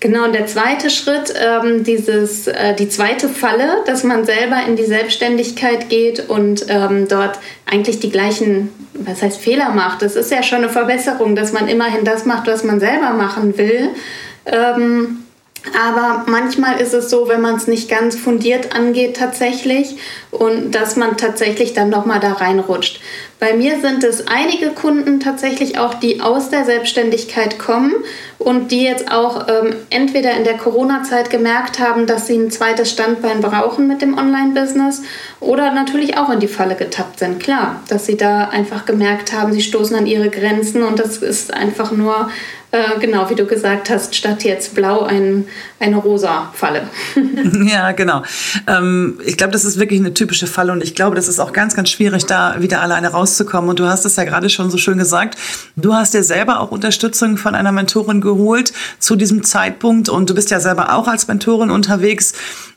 Genau, 0.00 0.24
und 0.24 0.32
der 0.32 0.46
zweite 0.46 0.90
Schritt, 0.90 1.34
ähm, 1.36 1.82
dieses, 1.82 2.46
äh, 2.46 2.74
die 2.74 2.88
zweite 2.88 3.28
Falle, 3.28 3.82
dass 3.84 4.04
man 4.04 4.24
selber 4.24 4.58
in 4.66 4.76
die 4.76 4.84
Selbstständigkeit 4.84 5.88
geht 5.88 6.28
und 6.28 6.66
ähm, 6.68 7.08
dort 7.08 7.40
eigentlich 7.66 7.98
die 7.98 8.10
gleichen, 8.10 8.70
was 8.94 9.22
heißt 9.22 9.40
Fehler 9.40 9.70
macht. 9.70 10.02
Das 10.02 10.14
ist 10.14 10.30
ja 10.30 10.44
schon 10.44 10.58
eine 10.58 10.68
Verbesserung, 10.68 11.34
dass 11.34 11.52
man 11.52 11.66
immerhin 11.66 12.04
das 12.04 12.26
macht, 12.26 12.46
was 12.46 12.62
man 12.62 12.78
selber 12.78 13.10
machen 13.10 13.58
will. 13.58 13.90
Ähm, 14.46 15.24
aber 15.84 16.24
manchmal 16.26 16.80
ist 16.80 16.94
es 16.94 17.10
so, 17.10 17.28
wenn 17.28 17.40
man 17.40 17.56
es 17.56 17.66
nicht 17.66 17.90
ganz 17.90 18.16
fundiert 18.16 18.74
angeht 18.76 19.16
tatsächlich 19.16 19.96
und 20.30 20.72
dass 20.72 20.94
man 20.94 21.16
tatsächlich 21.16 21.74
dann 21.74 21.90
nochmal 21.90 22.20
da 22.20 22.34
reinrutscht. 22.34 23.00
Bei 23.40 23.54
mir 23.54 23.80
sind 23.80 24.02
es 24.02 24.26
einige 24.26 24.70
Kunden 24.70 25.20
tatsächlich 25.20 25.78
auch, 25.78 25.94
die 25.94 26.20
aus 26.20 26.50
der 26.50 26.64
Selbstständigkeit 26.64 27.58
kommen 27.58 27.94
und 28.38 28.72
die 28.72 28.82
jetzt 28.82 29.12
auch 29.12 29.46
ähm, 29.48 29.76
entweder 29.90 30.32
in 30.32 30.42
der 30.42 30.56
Corona-Zeit 30.56 31.30
gemerkt 31.30 31.78
haben, 31.78 32.06
dass 32.06 32.26
sie 32.26 32.36
ein 32.36 32.50
zweites 32.50 32.90
Standbein 32.90 33.40
brauchen 33.40 33.86
mit 33.86 34.02
dem 34.02 34.18
Online-Business 34.18 35.02
oder 35.38 35.72
natürlich 35.72 36.16
auch 36.18 36.30
in 36.30 36.40
die 36.40 36.48
Falle 36.48 36.74
getappt 36.74 37.20
sind. 37.20 37.40
Klar, 37.40 37.80
dass 37.88 38.06
sie 38.06 38.16
da 38.16 38.48
einfach 38.48 38.86
gemerkt 38.86 39.32
haben, 39.32 39.52
sie 39.52 39.62
stoßen 39.62 39.96
an 39.96 40.06
ihre 40.06 40.30
Grenzen 40.30 40.82
und 40.82 40.98
das 40.98 41.18
ist 41.18 41.54
einfach 41.54 41.92
nur 41.92 42.28
äh, 42.70 43.00
genau, 43.00 43.30
wie 43.30 43.34
du 43.34 43.46
gesagt 43.46 43.88
hast, 43.88 44.14
statt 44.14 44.44
jetzt 44.44 44.74
blau 44.74 45.02
ein, 45.02 45.46
eine 45.80 45.96
rosa 45.96 46.52
Falle. 46.52 46.82
ja, 47.64 47.92
genau. 47.92 48.22
Ähm, 48.66 49.18
ich 49.24 49.38
glaube, 49.38 49.52
das 49.52 49.64
ist 49.64 49.78
wirklich 49.78 50.00
eine 50.00 50.12
typische 50.12 50.46
Falle 50.46 50.72
und 50.72 50.84
ich 50.84 50.94
glaube, 50.94 51.16
das 51.16 51.28
ist 51.28 51.40
auch 51.40 51.54
ganz, 51.54 51.74
ganz 51.74 51.88
schwierig, 51.88 52.26
da 52.26 52.56
wieder 52.60 52.82
alleine 52.82 53.08
raus 53.08 53.27
rauszukommen. 53.28 53.70
Und 53.70 53.78
du 53.78 53.86
hast 53.86 54.04
es 54.04 54.16
ja 54.16 54.24
gerade 54.24 54.48
schon 54.48 54.70
so 54.70 54.78
schön 54.78 54.98
gesagt. 54.98 55.36
Du 55.76 55.94
hast 55.94 56.14
dir 56.14 56.22
selber 56.22 56.60
auch 56.60 56.70
Unterstützung 56.70 57.36
von 57.36 57.54
einer 57.54 57.72
Mentorin 57.72 58.20
geholt 58.20 58.72
zu 58.98 59.16
diesem 59.16 59.44
Zeitpunkt 59.44 60.08
und 60.08 60.30
du 60.30 60.34
bist 60.34 60.50
ja 60.50 60.60
selber 60.60 60.94
auch 60.94 61.08
als 61.08 61.28
Mentorin 61.28 61.70
unterwegs. 61.70 62.32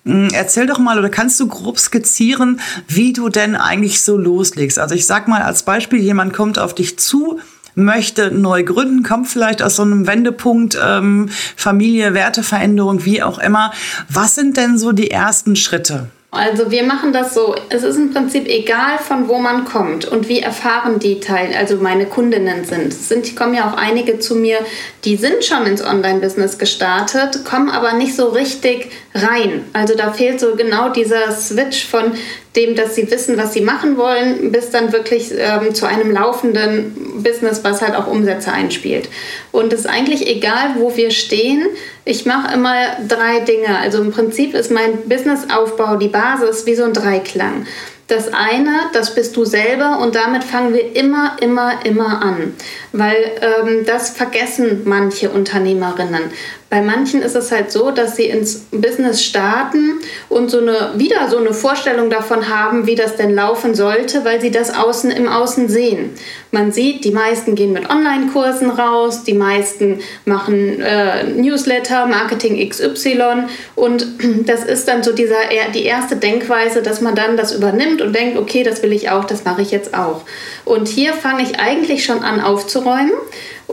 Hm, 0.05 0.29
erzähl 0.33 0.67
doch 0.67 0.79
mal 0.79 0.99
oder 0.99 1.09
kannst 1.09 1.39
du 1.39 1.47
grob 1.47 1.79
skizzieren, 1.79 2.59
wie 2.87 3.13
du 3.13 3.29
denn 3.29 3.55
eigentlich 3.55 4.01
so 4.01 4.17
loslegst? 4.17 4.79
Also 4.79 4.95
ich 4.95 5.05
sag 5.05 5.27
mal 5.27 5.41
als 5.41 5.63
Beispiel, 5.63 5.99
jemand 5.99 6.33
kommt 6.33 6.59
auf 6.59 6.75
dich 6.75 6.99
zu, 6.99 7.39
möchte 7.75 8.31
neu 8.31 8.63
gründen, 8.63 9.03
kommt 9.03 9.27
vielleicht 9.27 9.61
aus 9.63 9.77
so 9.77 9.83
einem 9.83 10.07
Wendepunkt, 10.07 10.77
ähm, 10.83 11.29
Familie, 11.55 12.13
Werteveränderung, 12.13 13.05
wie 13.05 13.23
auch 13.23 13.39
immer. 13.39 13.71
Was 14.09 14.35
sind 14.35 14.57
denn 14.57 14.77
so 14.77 14.91
die 14.91 15.11
ersten 15.11 15.55
Schritte? 15.55 16.07
Also 16.33 16.71
wir 16.71 16.83
machen 16.83 17.11
das 17.11 17.33
so, 17.33 17.55
es 17.67 17.83
ist 17.83 17.97
im 17.97 18.13
Prinzip 18.13 18.47
egal, 18.47 18.99
von 18.99 19.27
wo 19.27 19.37
man 19.37 19.65
kommt 19.65 20.05
und 20.05 20.29
wie 20.29 20.39
erfahren 20.39 20.97
die 20.97 21.19
Teil, 21.19 21.53
also 21.53 21.75
meine 21.75 22.05
Kundinnen 22.05 22.63
sind. 22.63 22.87
Es 22.87 23.09
sind, 23.09 23.35
kommen 23.35 23.53
ja 23.53 23.69
auch 23.69 23.75
einige 23.75 24.17
zu 24.17 24.35
mir, 24.35 24.59
die 25.03 25.17
sind 25.17 25.43
schon 25.43 25.65
ins 25.65 25.83
Online-Business 25.83 26.57
gestartet, 26.57 27.43
kommen 27.43 27.69
aber 27.69 27.91
nicht 27.91 28.15
so 28.15 28.29
richtig 28.29 28.93
rein. 29.13 29.65
Also 29.73 29.95
da 29.95 30.13
fehlt 30.13 30.39
so 30.39 30.55
genau 30.55 30.89
dieser 30.89 31.31
Switch 31.31 31.85
von 31.85 32.13
dem, 32.55 32.75
dass 32.75 32.95
sie 32.95 33.09
wissen, 33.09 33.37
was 33.37 33.53
sie 33.53 33.61
machen 33.61 33.97
wollen, 33.97 34.51
bis 34.51 34.69
dann 34.71 34.91
wirklich 34.91 35.31
ähm, 35.37 35.73
zu 35.73 35.85
einem 35.85 36.11
laufenden 36.11 37.23
Business, 37.23 37.63
was 37.63 37.81
halt 37.81 37.95
auch 37.95 38.07
Umsätze 38.07 38.51
einspielt. 38.51 39.09
Und 39.51 39.73
es 39.73 39.81
ist 39.81 39.85
eigentlich 39.87 40.27
egal, 40.27 40.75
wo 40.77 40.95
wir 40.95 41.11
stehen. 41.11 41.65
Ich 42.05 42.25
mache 42.25 42.53
immer 42.53 42.75
drei 43.07 43.41
Dinge. 43.41 43.77
Also 43.79 44.01
im 44.01 44.11
Prinzip 44.11 44.53
ist 44.53 44.71
mein 44.71 45.07
Businessaufbau 45.07 45.97
die 45.97 46.09
Basis 46.09 46.65
wie 46.65 46.75
so 46.75 46.83
ein 46.83 46.93
Dreiklang. 46.93 47.65
Das 48.07 48.33
eine, 48.33 48.89
das 48.91 49.15
bist 49.15 49.37
du 49.37 49.45
selber 49.45 49.99
und 49.99 50.15
damit 50.15 50.43
fangen 50.43 50.73
wir 50.73 50.97
immer, 50.97 51.37
immer, 51.39 51.85
immer 51.85 52.21
an, 52.21 52.53
weil 52.91 53.15
ähm, 53.41 53.85
das 53.85 54.09
vergessen 54.09 54.81
manche 54.83 55.29
Unternehmerinnen. 55.29 56.23
Bei 56.71 56.81
manchen 56.81 57.21
ist 57.21 57.35
es 57.35 57.51
halt 57.51 57.69
so, 57.69 57.91
dass 57.91 58.15
sie 58.15 58.27
ins 58.27 58.59
Business 58.71 59.21
starten 59.21 59.99
und 60.29 60.49
so 60.49 60.59
eine, 60.59 60.91
wieder 60.95 61.27
so 61.29 61.37
eine 61.37 61.53
Vorstellung 61.53 62.09
davon 62.09 62.47
haben, 62.47 62.87
wie 62.87 62.95
das 62.95 63.17
denn 63.17 63.35
laufen 63.35 63.75
sollte, 63.75 64.23
weil 64.23 64.39
sie 64.39 64.51
das 64.51 64.73
außen 64.73 65.11
im 65.11 65.27
Außen 65.27 65.67
sehen. 65.67 66.11
Man 66.51 66.71
sieht, 66.71 67.03
die 67.03 67.11
meisten 67.11 67.55
gehen 67.55 67.73
mit 67.73 67.89
Online-Kursen 67.89 68.69
raus, 68.69 69.25
die 69.25 69.33
meisten 69.33 69.99
machen 70.23 70.79
äh, 70.79 71.25
Newsletter, 71.25 72.05
Marketing 72.05 72.69
XY 72.69 73.49
und 73.75 74.07
das 74.45 74.63
ist 74.63 74.87
dann 74.87 75.03
so 75.03 75.11
dieser, 75.11 75.35
die 75.73 75.83
erste 75.83 76.15
Denkweise, 76.15 76.81
dass 76.81 77.01
man 77.01 77.15
dann 77.15 77.35
das 77.35 77.53
übernimmt 77.53 78.01
und 78.01 78.15
denkt, 78.15 78.39
okay, 78.39 78.63
das 78.63 78.81
will 78.81 78.93
ich 78.93 79.09
auch, 79.09 79.25
das 79.25 79.43
mache 79.43 79.61
ich 79.61 79.71
jetzt 79.71 79.93
auch. 79.93 80.21
Und 80.63 80.87
hier 80.87 81.11
fange 81.11 81.43
ich 81.43 81.59
eigentlich 81.59 82.05
schon 82.05 82.23
an 82.23 82.39
aufzuräumen 82.39 83.11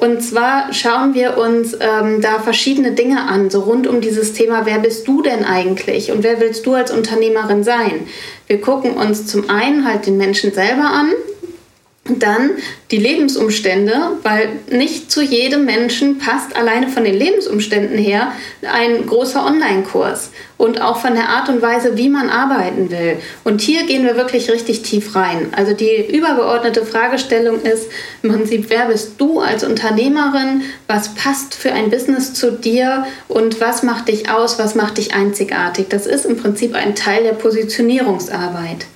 und 0.01 0.23
zwar 0.23 0.73
schauen 0.73 1.15
wir 1.15 1.39
uns 1.39 1.75
ähm, 1.75 2.21
da 2.21 2.39
verschiedene 2.41 2.93
Dinge 2.93 3.29
an, 3.29 3.51
so 3.51 3.61
rund 3.61 3.87
um 3.87 4.01
dieses 4.01 4.33
Thema, 4.33 4.67
wer 4.67 4.79
bist 4.79 5.07
du 5.09 5.23
denn 5.23 5.45
eigentlich 5.45 6.11
und 6.11 6.23
wer 6.23 6.41
willst 6.41 6.67
du 6.67 6.75
als 6.75 6.91
Unternehmerin 6.91 7.65
sein? 7.65 8.07
Wir 8.47 8.61
gucken 8.61 8.93
uns 8.93 9.27
zum 9.27 9.51
einen 9.51 9.87
halt 9.87 10.07
den 10.07 10.17
Menschen 10.17 10.53
selber 10.53 10.91
an, 10.91 11.11
dann 12.19 12.51
die 12.91 12.97
Lebensumstände, 12.97 13.93
weil 14.23 14.49
nicht 14.71 15.11
zu 15.11 15.23
jedem 15.23 15.65
Menschen 15.65 16.19
passt 16.19 16.57
alleine 16.57 16.89
von 16.89 17.05
den 17.05 17.15
Lebensumständen 17.15 17.99
her 17.99 18.33
ein 18.63 19.07
großer 19.07 19.45
Online-Kurs 19.45 20.31
und 20.57 20.81
auch 20.81 20.99
von 20.99 21.15
der 21.15 21.29
Art 21.29 21.49
und 21.49 21.63
Weise, 21.63 21.97
wie 21.97 22.09
man 22.09 22.31
arbeiten 22.31 22.91
will. 22.91 23.19
Und 23.45 23.61
hier 23.61 23.85
gehen 23.85 24.05
wir 24.05 24.17
wirklich 24.17 24.51
richtig 24.51 24.83
tief 24.83 25.15
rein. 25.15 25.49
Also 25.53 25.73
die 25.73 26.07
übergeordnete 26.11 26.85
Fragestellung 26.85 27.63
ist 27.63 27.89
im 28.23 28.33
Prinzip, 28.33 28.67
wer 28.69 28.87
bist 28.87 29.13
du 29.19 29.41
als 29.41 29.65
Unternehmerin? 29.65 30.63
Was 30.87 31.15
passt 31.15 31.55
für 31.55 31.73
ein 31.73 31.91
Business 31.91 32.35
zu 32.35 32.53
dir? 32.53 33.07
Und 33.29 33.61
was 33.61 33.83
macht 33.83 34.09
dich 34.09 34.31
aus? 34.31 34.59
Was 34.59 34.75
macht 34.75 34.99
dich 34.99 35.15
einzigartig? 35.15 35.87
Das 35.91 36.07
ist 36.07 36.25
im 36.25 36.37
Prinzip 36.37 36.75
ein 36.75 36.95
Teil 36.95 37.23
der 37.23 37.35
Positionierungsarbeit. 37.35 38.87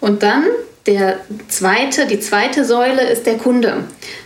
Und 0.00 0.22
dann 0.22 0.44
der 0.86 1.20
zweite, 1.46 2.06
die 2.06 2.18
zweite 2.18 2.64
Säule 2.64 3.02
ist 3.02 3.24
der 3.24 3.38
Kunde, 3.38 3.84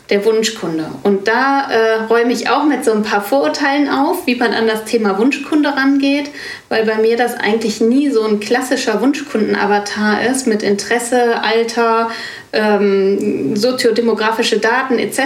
der 0.09 0.25
Wunschkunde. 0.25 0.87
Und 1.03 1.29
da 1.29 1.71
äh, 1.71 1.95
räume 2.05 2.33
ich 2.33 2.49
auch 2.49 2.65
mit 2.65 2.83
so 2.83 2.93
ein 2.93 3.03
paar 3.03 3.21
Vorurteilen 3.21 3.91
auf, 3.91 4.27
wie 4.27 4.37
man 4.37 4.55
an 4.55 4.67
das 4.67 4.85
Thema 4.85 5.19
Wunschkunde 5.19 5.69
rangeht, 5.69 6.31
weil 6.71 6.87
bei 6.87 6.97
mir 6.97 7.19
das 7.19 7.35
eigentlich 7.35 7.83
nie 7.83 8.09
so 8.09 8.25
ein 8.25 8.41
klassischer 8.41 9.03
Wunschkundenavatar 9.03 10.25
ist 10.25 10.47
mit 10.47 10.63
Interesse, 10.63 11.43
Alter, 11.43 12.11
ähm, 12.55 13.55
soziodemografische 13.55 14.59
Daten 14.59 14.99
etc. 14.99 15.19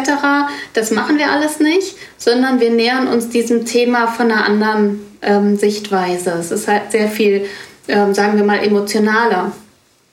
Das 0.72 0.90
machen 0.90 1.16
wir 1.16 1.30
alles 1.30 1.60
nicht, 1.60 1.94
sondern 2.16 2.58
wir 2.58 2.70
nähern 2.70 3.06
uns 3.06 3.28
diesem 3.28 3.66
Thema 3.66 4.08
von 4.08 4.32
einer 4.32 4.44
anderen 4.46 5.00
ähm, 5.22 5.56
Sichtweise. 5.56 6.30
Es 6.40 6.50
ist 6.50 6.66
halt 6.66 6.90
sehr 6.90 7.06
viel, 7.06 7.46
ähm, 7.86 8.14
sagen 8.14 8.36
wir 8.36 8.44
mal, 8.44 8.64
emotionaler 8.64 9.52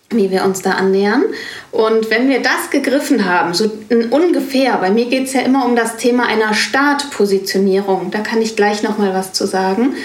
wie 0.10 0.32
wir 0.32 0.46
uns 0.46 0.62
da 0.62 0.72
annähern. 0.72 1.24
Und 1.72 2.10
wenn 2.10 2.30
wir 2.30 2.42
das 2.42 2.70
gegriffen 2.72 3.26
haben, 3.26 3.54
so 3.54 3.70
ungefähr, 4.10 4.78
bei 4.78 4.90
mir 4.90 5.08
geht 5.08 5.26
es 5.28 5.34
ja 5.34 5.42
immer 5.42 5.66
um 5.66 5.76
das 5.76 5.98
Thema 5.98 6.28
einer 6.28 6.54
Startpositionierung, 6.54 8.10
da 8.12 8.20
kann 8.20 8.42
ich 8.42 8.56
gleich 8.56 8.84
noch 8.84 8.98
mal 8.98 9.14
was 9.14 9.34
zu 9.34 9.46
sagen. 9.46 9.96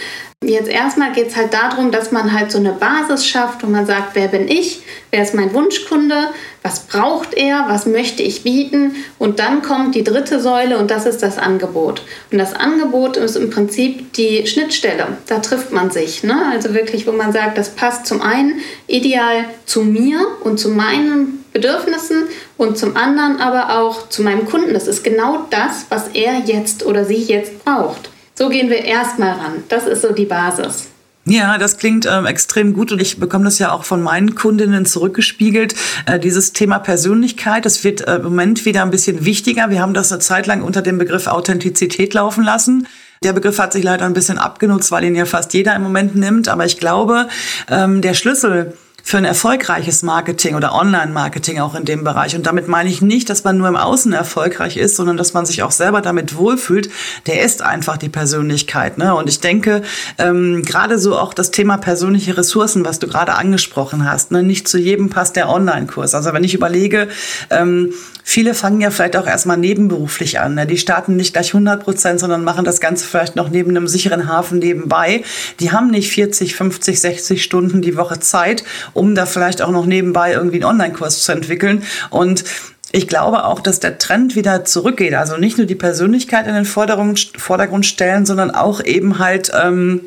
Jetzt 0.42 0.68
erstmal 0.68 1.12
geht 1.12 1.28
es 1.28 1.37
halt 1.37 1.54
darum, 1.54 1.92
dass 1.92 2.11
man 2.11 2.32
halt 2.32 2.50
so 2.50 2.58
eine 2.58 2.72
Basis 2.72 3.26
schafft, 3.26 3.62
wo 3.62 3.68
man 3.68 3.87
sagt, 3.87 4.14
wer 4.14 4.28
bin 4.28 4.49
ich, 4.49 4.82
wer 5.11 5.22
ist 5.22 5.34
mein 5.34 5.54
Wunschkunde, 5.54 6.28
was 6.62 6.80
braucht 6.80 7.34
er, 7.34 7.66
was 7.68 7.87
möchte 7.87 8.22
ich 8.22 8.42
bieten 8.42 8.96
und 9.18 9.38
dann 9.38 9.62
kommt 9.62 9.94
die 9.94 10.04
dritte 10.04 10.40
Säule 10.40 10.78
und 10.78 10.90
das 10.90 11.06
ist 11.06 11.22
das 11.22 11.38
Angebot. 11.38 12.02
Und 12.30 12.38
das 12.38 12.54
Angebot 12.54 13.16
ist 13.16 13.37
im 13.37 13.50
Prinzip 13.50 14.12
die 14.14 14.46
Schnittstelle, 14.46 15.16
da 15.26 15.38
trifft 15.38 15.70
man 15.70 15.90
sich. 15.90 16.25
Ne? 16.25 16.34
Also 16.50 16.75
wirklich, 16.75 17.06
wo 17.06 17.12
man 17.12 17.32
sagt, 17.32 17.56
das 17.56 17.70
passt 17.70 18.06
zum 18.06 18.20
einen 18.20 18.61
ideal 18.87 19.44
zu 19.64 19.82
mir 19.82 20.18
und 20.42 20.58
zu 20.58 20.70
meinen 20.70 21.44
Bedürfnissen 21.52 22.25
und 22.56 22.78
zum 22.78 22.96
anderen 22.96 23.40
aber 23.40 23.78
auch 23.78 24.08
zu 24.08 24.22
meinem 24.22 24.46
Kunden. 24.46 24.72
Das 24.75 24.88
ist 24.88 25.04
genau 25.04 25.46
das, 25.50 25.87
was 25.88 26.08
er 26.14 26.40
jetzt 26.46 26.84
oder 26.84 27.04
sie 27.04 27.16
jetzt 27.16 27.64
braucht. 27.64 28.12
So 28.34 28.48
gehen 28.48 28.70
wir 28.70 28.84
erstmal 28.84 29.32
ran. 29.32 29.64
Das 29.68 29.86
ist 29.86 30.02
so 30.02 30.12
die 30.12 30.26
Basis. 30.26 30.88
Ja, 31.24 31.56
das 31.56 31.78
klingt 31.78 32.04
ähm, 32.10 32.26
extrem 32.26 32.72
gut 32.72 32.90
und 32.90 33.00
ich 33.00 33.20
bekomme 33.20 33.44
das 33.44 33.60
ja 33.60 33.70
auch 33.70 33.84
von 33.84 34.02
meinen 34.02 34.34
Kundinnen 34.34 34.86
zurückgespiegelt. 34.86 35.74
Äh, 36.06 36.18
dieses 36.18 36.52
Thema 36.52 36.80
Persönlichkeit, 36.80 37.64
das 37.64 37.84
wird 37.84 38.00
äh, 38.08 38.16
im 38.16 38.24
Moment 38.24 38.64
wieder 38.64 38.82
ein 38.82 38.90
bisschen 38.90 39.24
wichtiger. 39.24 39.70
Wir 39.70 39.80
haben 39.80 39.94
das 39.94 40.10
eine 40.10 40.20
Zeit 40.20 40.48
lang 40.48 40.62
unter 40.62 40.82
dem 40.82 40.98
Begriff 40.98 41.28
Authentizität 41.28 42.12
laufen 42.12 42.42
lassen. 42.42 42.88
Der 43.22 43.32
Begriff 43.32 43.60
hat 43.60 43.72
sich 43.72 43.84
leider 43.84 44.04
ein 44.04 44.14
bisschen 44.14 44.38
abgenutzt, 44.38 44.90
weil 44.90 45.04
ihn 45.04 45.14
ja 45.14 45.24
fast 45.24 45.54
jeder 45.54 45.76
im 45.76 45.84
Moment 45.84 46.16
nimmt. 46.16 46.48
Aber 46.48 46.66
ich 46.66 46.80
glaube, 46.80 47.28
ähm, 47.70 48.00
der 48.00 48.14
Schlüssel 48.14 48.76
für 49.02 49.18
ein 49.18 49.25
erfolgreiches 49.25 50.02
Marketing 50.02 50.54
oder 50.54 50.75
Online-Marketing 50.75 51.59
auch 51.61 51.75
in 51.75 51.85
dem 51.85 52.04
Bereich. 52.04 52.37
Und 52.37 52.47
damit 52.47 52.68
meine 52.68 52.88
ich 52.88 53.02
nicht, 53.02 53.28
dass 53.28 53.44
man 53.44 53.59
nur 53.59 53.68
im 53.68 53.76
Außen 53.76 54.12
erfolgreich 54.12 54.76
ist, 54.76 54.97
sondern 54.97 55.16
dass 55.16 55.35
man 55.35 55.44
sich 55.44 55.62
auch 55.62 55.73
selber 55.73 56.00
damit 56.00 56.37
wohlfühlt. 56.37 56.88
Der 57.26 57.42
ist 57.42 57.62
einfach 57.62 57.97
die 57.97 58.09
Persönlichkeit. 58.09 58.99
Ne? 58.99 59.14
Und 59.14 59.28
ich 59.28 59.40
denke, 59.40 59.82
ähm, 60.18 60.62
gerade 60.62 60.99
so 60.99 61.18
auch 61.18 61.35
das 61.35 61.50
Thema 61.50 61.76
persönliche 61.78 62.37
Ressourcen, 62.37 62.85
was 62.85 63.00
du 63.00 63.09
gerade 63.09 63.35
angesprochen 63.35 64.09
hast, 64.09 64.30
ne? 64.30 64.42
nicht 64.42 64.68
zu 64.68 64.78
jedem 64.78 65.11
passt 65.11 65.37
der 65.37 65.49
Online-Kurs. 65.49 66.14
Also 66.14 66.32
wenn 66.32 66.44
ich 66.44 66.54
überlege, 66.54 67.09
ähm, 67.50 67.92
viele 68.23 68.54
fangen 68.54 68.80
ja 68.80 68.90
vielleicht 68.90 69.16
auch 69.16 69.26
erstmal 69.26 69.59
nebenberuflich 69.59 70.38
an. 70.38 70.54
Ne? 70.54 70.66
Die 70.66 70.78
starten 70.78 71.16
nicht 71.16 71.32
gleich 71.32 71.49
100 71.49 71.82
Prozent, 71.82 72.21
sondern 72.21 72.44
machen 72.44 72.64
das 72.64 72.80
Ganze 72.80 73.04
vielleicht 73.06 73.37
noch 73.37 73.50
neben 73.50 73.71
einem 73.71 73.88
sicheren 73.88 74.28
Hafen 74.28 74.61
nebenbei. 74.61 75.25
Die 75.61 75.73
haben 75.73 75.90
nicht 75.90 76.12
40, 76.12 76.54
50, 76.54 77.00
60 77.00 77.42
Stunden 77.42 77.82
die 77.82 77.97
Woche 77.97 78.21
Zeit, 78.21 78.64
um 78.94 79.14
da 79.14 79.26
vielleicht 79.26 79.62
auch 79.62 79.70
noch 79.70 79.87
nebenbei 79.87 80.32
irgendwie 80.32 80.56
einen 80.56 80.64
Online-Kurs 80.64 81.22
zu 81.22 81.32
entwickeln. 81.32 81.82
Und 82.11 82.44
ich 82.92 83.08
glaube 83.08 83.44
auch, 83.44 83.61
dass 83.61 83.80
der 83.80 83.99
Trend 83.99 84.37
wieder 84.37 84.64
zurückgeht. 84.64 85.14
Also 85.14 85.37
nicht 85.37 85.56
nur 85.56 85.66
die 85.66 85.75
Persönlichkeit 85.75 86.46
in 86.46 86.54
den 86.54 86.66
Vordergrund 86.66 87.87
stellen, 87.87 88.26
sondern 88.26 88.50
auch 88.50 88.84
eben 88.84 89.18
halt, 89.18 89.50
ähm, 89.58 90.02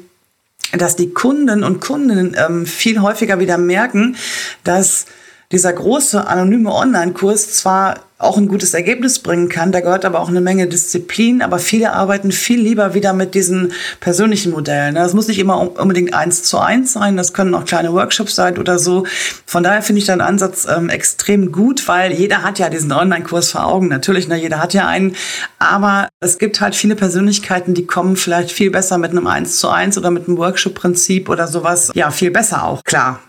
dass 0.72 0.96
die 0.96 1.12
Kunden 1.12 1.64
und 1.64 1.82
Kundinnen 1.82 2.36
ähm, 2.38 2.66
viel 2.66 3.02
häufiger 3.02 3.40
wieder 3.40 3.58
merken, 3.58 4.16
dass 4.64 5.06
dieser 5.52 5.74
große 5.74 6.28
anonyme 6.28 6.74
Online-Kurs 6.74 7.54
zwar 7.54 7.96
auch 8.18 8.38
ein 8.38 8.48
gutes 8.48 8.74
Ergebnis 8.74 9.20
bringen 9.20 9.50
kann. 9.50 9.74
Da 9.74 9.82
gehört 9.82 10.06
aber 10.06 10.22
auch 10.22 10.30
eine 10.30 10.40
Menge 10.40 10.68
Disziplin. 10.68 11.42
Aber 11.42 11.60
viele 11.60 11.92
arbeiten 11.92 12.32
viel 12.32 12.62
lieber 12.62 12.94
wieder 12.94 13.12
mit 13.12 13.36
diesen 13.36 13.74
persönlichen 14.00 14.54
Modellen. 14.54 14.96
Das 14.96 15.14
muss 15.14 15.28
nicht 15.28 15.40
immer 15.40 15.78
unbedingt 15.78 16.14
eins 16.14 16.44
zu 16.44 16.58
eins 16.58 16.94
sein. 16.94 17.18
Das 17.18 17.34
können 17.34 17.54
auch 17.54 17.66
kleine 17.66 17.92
Workshops 17.94 18.36
sein 18.36 18.58
oder 18.58 18.80
so. 18.80 19.06
Von 19.46 19.64
daher 19.64 19.82
finde 19.82 20.00
ich 20.00 20.06
deinen 20.06 20.22
Ansatz 20.22 20.66
ähm, 20.66 20.90
extrem 20.90 21.52
gut, 21.52 21.88
weil 21.90 22.14
jeder 22.14 22.42
hat 22.42 22.58
ja 22.58 22.70
diesen 22.70 22.94
Online-Kurs 22.94 23.52
vor 23.52 23.66
Augen. 23.66 23.90
Natürlich, 23.90 24.30
ne, 24.30 24.38
jeder 24.38 24.62
hat 24.62 24.74
ja 24.74 24.88
einen. 24.88 25.16
Aber 25.60 26.08
es 26.22 26.38
gibt 26.38 26.62
halt 26.62 26.74
viele 26.74 26.96
Persönlichkeiten, 26.96 27.74
die 27.74 27.86
kommen 27.86 28.16
vielleicht 28.16 28.52
viel 28.52 28.72
besser 28.72 28.98
mit 28.98 29.12
einem 29.12 29.28
eins 29.28 29.60
zu 29.60 29.70
eins 29.70 29.98
oder 29.98 30.10
mit 30.10 30.28
einem 30.28 30.38
Workshop-Prinzip 30.38 31.28
oder 31.28 31.48
sowas. 31.48 31.92
Ja, 31.96 32.12
viel 32.12 32.32
besser 32.32 32.64
auch. 32.64 32.82
Klar. 32.86 33.20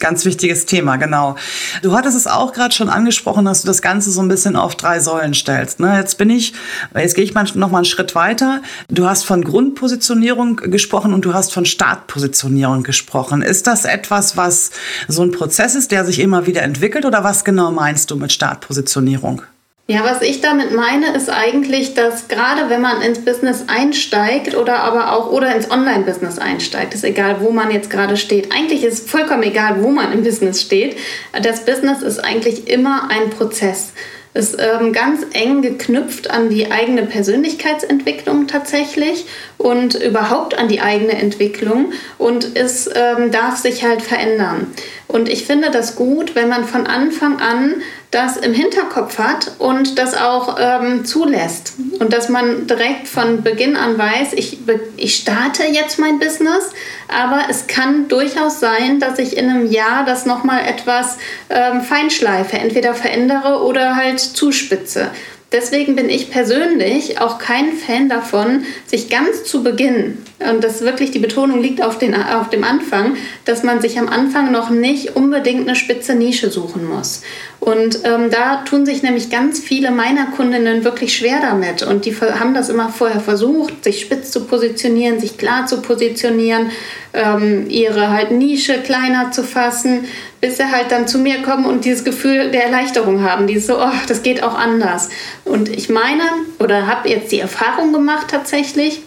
Ganz 0.00 0.24
wichtiges 0.24 0.64
Thema, 0.64 0.96
genau. 0.96 1.34
Du 1.82 1.92
hattest 1.92 2.16
es 2.16 2.28
auch 2.28 2.52
gerade 2.52 2.72
schon 2.72 2.88
angesprochen, 2.88 3.44
dass 3.44 3.62
du 3.62 3.66
das 3.66 3.82
Ganze 3.82 4.12
so 4.12 4.20
ein 4.20 4.28
bisschen 4.28 4.54
auf 4.54 4.76
drei 4.76 5.00
Säulen 5.00 5.34
stellst. 5.34 5.80
Ne? 5.80 5.96
Jetzt 5.96 6.18
bin 6.18 6.30
ich, 6.30 6.52
jetzt 6.94 7.16
gehe 7.16 7.24
ich 7.24 7.34
mal 7.34 7.44
noch 7.54 7.70
mal 7.70 7.78
einen 7.78 7.84
Schritt 7.84 8.14
weiter. 8.14 8.62
Du 8.88 9.08
hast 9.08 9.24
von 9.24 9.42
Grundpositionierung 9.42 10.56
gesprochen 10.56 11.12
und 11.12 11.24
du 11.24 11.34
hast 11.34 11.52
von 11.52 11.64
Startpositionierung 11.64 12.84
gesprochen. 12.84 13.42
Ist 13.42 13.66
das 13.66 13.84
etwas, 13.84 14.36
was 14.36 14.70
so 15.08 15.22
ein 15.22 15.32
Prozess 15.32 15.74
ist, 15.74 15.90
der 15.90 16.04
sich 16.04 16.20
immer 16.20 16.46
wieder 16.46 16.62
entwickelt 16.62 17.04
oder 17.04 17.24
was 17.24 17.44
genau 17.44 17.72
meinst 17.72 18.10
du 18.12 18.16
mit 18.16 18.32
Startpositionierung? 18.32 19.42
Ja, 19.90 20.04
was 20.04 20.20
ich 20.20 20.42
damit 20.42 20.70
meine, 20.70 21.16
ist 21.16 21.30
eigentlich, 21.30 21.94
dass 21.94 22.28
gerade 22.28 22.68
wenn 22.68 22.82
man 22.82 23.00
ins 23.00 23.24
Business 23.24 23.64
einsteigt 23.68 24.54
oder 24.54 24.80
aber 24.80 25.14
auch 25.14 25.32
oder 25.32 25.56
ins 25.56 25.70
Online-Business 25.70 26.38
einsteigt, 26.38 26.92
ist 26.92 27.04
egal, 27.04 27.36
wo 27.40 27.52
man 27.52 27.70
jetzt 27.70 27.88
gerade 27.88 28.18
steht. 28.18 28.52
Eigentlich 28.52 28.84
ist 28.84 29.08
vollkommen 29.08 29.44
egal, 29.44 29.82
wo 29.82 29.88
man 29.88 30.12
im 30.12 30.22
Business 30.22 30.60
steht. 30.60 30.98
Das 31.42 31.64
Business 31.64 32.02
ist 32.02 32.18
eigentlich 32.18 32.68
immer 32.68 33.08
ein 33.10 33.30
Prozess 33.30 33.94
ist 34.34 34.56
ähm, 34.60 34.92
ganz 34.92 35.26
eng 35.32 35.62
geknüpft 35.62 36.30
an 36.30 36.48
die 36.48 36.70
eigene 36.70 37.04
Persönlichkeitsentwicklung 37.06 38.46
tatsächlich 38.46 39.26
und 39.56 39.94
überhaupt 39.94 40.56
an 40.56 40.68
die 40.68 40.80
eigene 40.80 41.12
Entwicklung 41.12 41.92
und 42.18 42.56
es 42.56 42.88
ähm, 42.94 43.32
darf 43.32 43.56
sich 43.56 43.84
halt 43.84 44.02
verändern. 44.02 44.68
Und 45.08 45.28
ich 45.30 45.46
finde 45.46 45.70
das 45.70 45.96
gut, 45.96 46.34
wenn 46.34 46.48
man 46.48 46.64
von 46.64 46.86
Anfang 46.86 47.40
an 47.40 47.82
das 48.10 48.36
im 48.36 48.52
Hinterkopf 48.52 49.18
hat 49.18 49.52
und 49.58 49.98
das 49.98 50.14
auch 50.14 50.56
ähm, 50.60 51.04
zulässt. 51.04 51.74
Und 51.98 52.12
dass 52.12 52.28
man 52.28 52.66
direkt 52.66 53.08
von 53.08 53.42
Beginn 53.42 53.74
an 53.74 53.98
weiß, 53.98 54.34
ich, 54.34 54.58
ich 54.96 55.16
starte 55.16 55.64
jetzt 55.64 55.98
mein 55.98 56.18
Business, 56.18 56.70
aber 57.08 57.42
es 57.50 57.66
kann 57.66 58.08
durchaus 58.08 58.60
sein, 58.60 59.00
dass 59.00 59.18
ich 59.18 59.36
in 59.36 59.48
einem 59.48 59.70
Jahr 59.70 60.04
das 60.04 60.26
nochmal 60.26 60.60
etwas 60.66 61.16
ähm, 61.48 61.80
feinschleife, 61.80 62.58
entweder 62.58 62.94
verändere 62.94 63.62
oder 63.64 63.96
halt 63.96 64.20
zuspitze. 64.20 65.10
Deswegen 65.50 65.96
bin 65.96 66.10
ich 66.10 66.30
persönlich 66.30 67.20
auch 67.20 67.38
kein 67.38 67.72
Fan 67.72 68.08
davon, 68.08 68.64
sich 68.86 69.08
ganz 69.08 69.44
zu 69.44 69.62
Beginn, 69.62 70.18
und 70.40 70.62
das 70.62 70.82
wirklich 70.82 71.10
die 71.10 71.18
Betonung 71.18 71.60
liegt 71.60 71.82
auf, 71.82 71.98
den, 71.98 72.14
auf 72.14 72.48
dem 72.48 72.62
Anfang, 72.62 73.16
dass 73.44 73.64
man 73.64 73.80
sich 73.80 73.98
am 73.98 74.08
Anfang 74.08 74.52
noch 74.52 74.70
nicht 74.70 75.16
unbedingt 75.16 75.66
eine 75.66 75.74
spitze 75.74 76.14
Nische 76.14 76.50
suchen 76.50 76.86
muss. 76.86 77.22
Und 77.58 78.00
ähm, 78.04 78.30
da 78.30 78.62
tun 78.64 78.86
sich 78.86 79.02
nämlich 79.02 79.30
ganz 79.30 79.58
viele 79.58 79.90
meiner 79.90 80.26
Kundinnen 80.26 80.84
wirklich 80.84 81.16
schwer 81.16 81.40
damit. 81.42 81.82
Und 81.82 82.04
die 82.04 82.14
haben 82.14 82.54
das 82.54 82.68
immer 82.68 82.88
vorher 82.88 83.20
versucht, 83.20 83.82
sich 83.82 84.00
spitz 84.00 84.30
zu 84.30 84.44
positionieren, 84.44 85.18
sich 85.18 85.38
klar 85.38 85.66
zu 85.66 85.82
positionieren, 85.82 86.70
ähm, 87.12 87.68
ihre 87.68 88.10
halt 88.10 88.30
Nische 88.30 88.80
kleiner 88.82 89.30
zu 89.30 89.42
fassen, 89.42 90.06
bis 90.40 90.56
sie 90.56 90.70
halt 90.70 90.90
dann 90.90 91.08
zu 91.08 91.18
mir 91.18 91.42
kommen 91.42 91.66
und 91.66 91.84
dieses 91.84 92.04
Gefühl 92.04 92.50
der 92.50 92.64
Erleichterung 92.64 93.22
haben. 93.22 93.46
Dieses 93.46 93.66
so, 93.66 93.78
oh, 93.78 93.92
das 94.06 94.22
geht 94.22 94.42
auch 94.42 94.56
anders. 94.56 95.10
Und 95.44 95.68
ich 95.68 95.88
meine, 95.88 96.22
oder 96.58 96.86
habe 96.86 97.08
jetzt 97.08 97.32
die 97.32 97.40
Erfahrung 97.40 97.92
gemacht 97.92 98.28
tatsächlich, 98.30 99.02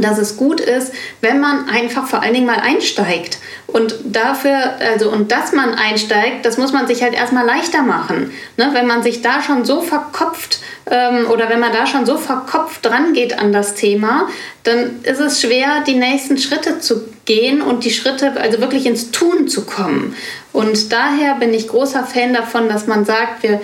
dass 0.00 0.18
es 0.18 0.36
gut 0.36 0.60
ist, 0.60 0.92
wenn 1.20 1.40
man 1.40 1.68
einfach 1.68 2.06
vor 2.06 2.22
allen 2.22 2.32
Dingen 2.32 2.46
mal 2.46 2.60
einsteigt. 2.60 3.38
Und 3.66 3.94
dafür, 4.04 4.56
also 4.80 5.10
und 5.10 5.32
dass 5.32 5.52
man 5.52 5.74
einsteigt, 5.74 6.46
das 6.46 6.56
muss 6.56 6.72
man 6.72 6.86
sich 6.86 7.02
halt 7.02 7.14
erstmal 7.14 7.44
leichter 7.44 7.82
machen. 7.82 8.30
Ne? 8.56 8.70
Wenn 8.72 8.86
man 8.86 9.02
sich 9.02 9.22
da 9.22 9.42
schon 9.42 9.64
so 9.64 9.82
verkopft 9.82 10.60
ähm, 10.90 11.26
oder 11.30 11.48
wenn 11.50 11.60
man 11.60 11.72
da 11.72 11.86
schon 11.86 12.06
so 12.06 12.16
verkopft 12.16 12.84
dran 12.84 13.12
geht 13.12 13.38
an 13.38 13.52
das 13.52 13.74
Thema, 13.74 14.28
dann 14.64 15.02
ist 15.02 15.20
es 15.20 15.40
schwer, 15.40 15.82
die 15.86 15.94
nächsten 15.94 16.38
Schritte 16.38 16.80
zu 16.80 17.11
gehen 17.24 17.62
und 17.62 17.84
die 17.84 17.90
Schritte, 17.90 18.32
also 18.40 18.60
wirklich 18.60 18.86
ins 18.86 19.10
Tun 19.10 19.48
zu 19.48 19.64
kommen. 19.64 20.16
Und 20.52 20.92
daher 20.92 21.36
bin 21.36 21.54
ich 21.54 21.68
großer 21.68 22.04
Fan 22.04 22.34
davon, 22.34 22.68
dass 22.68 22.86
man 22.86 23.04
sagt, 23.04 23.42
wir 23.42 23.60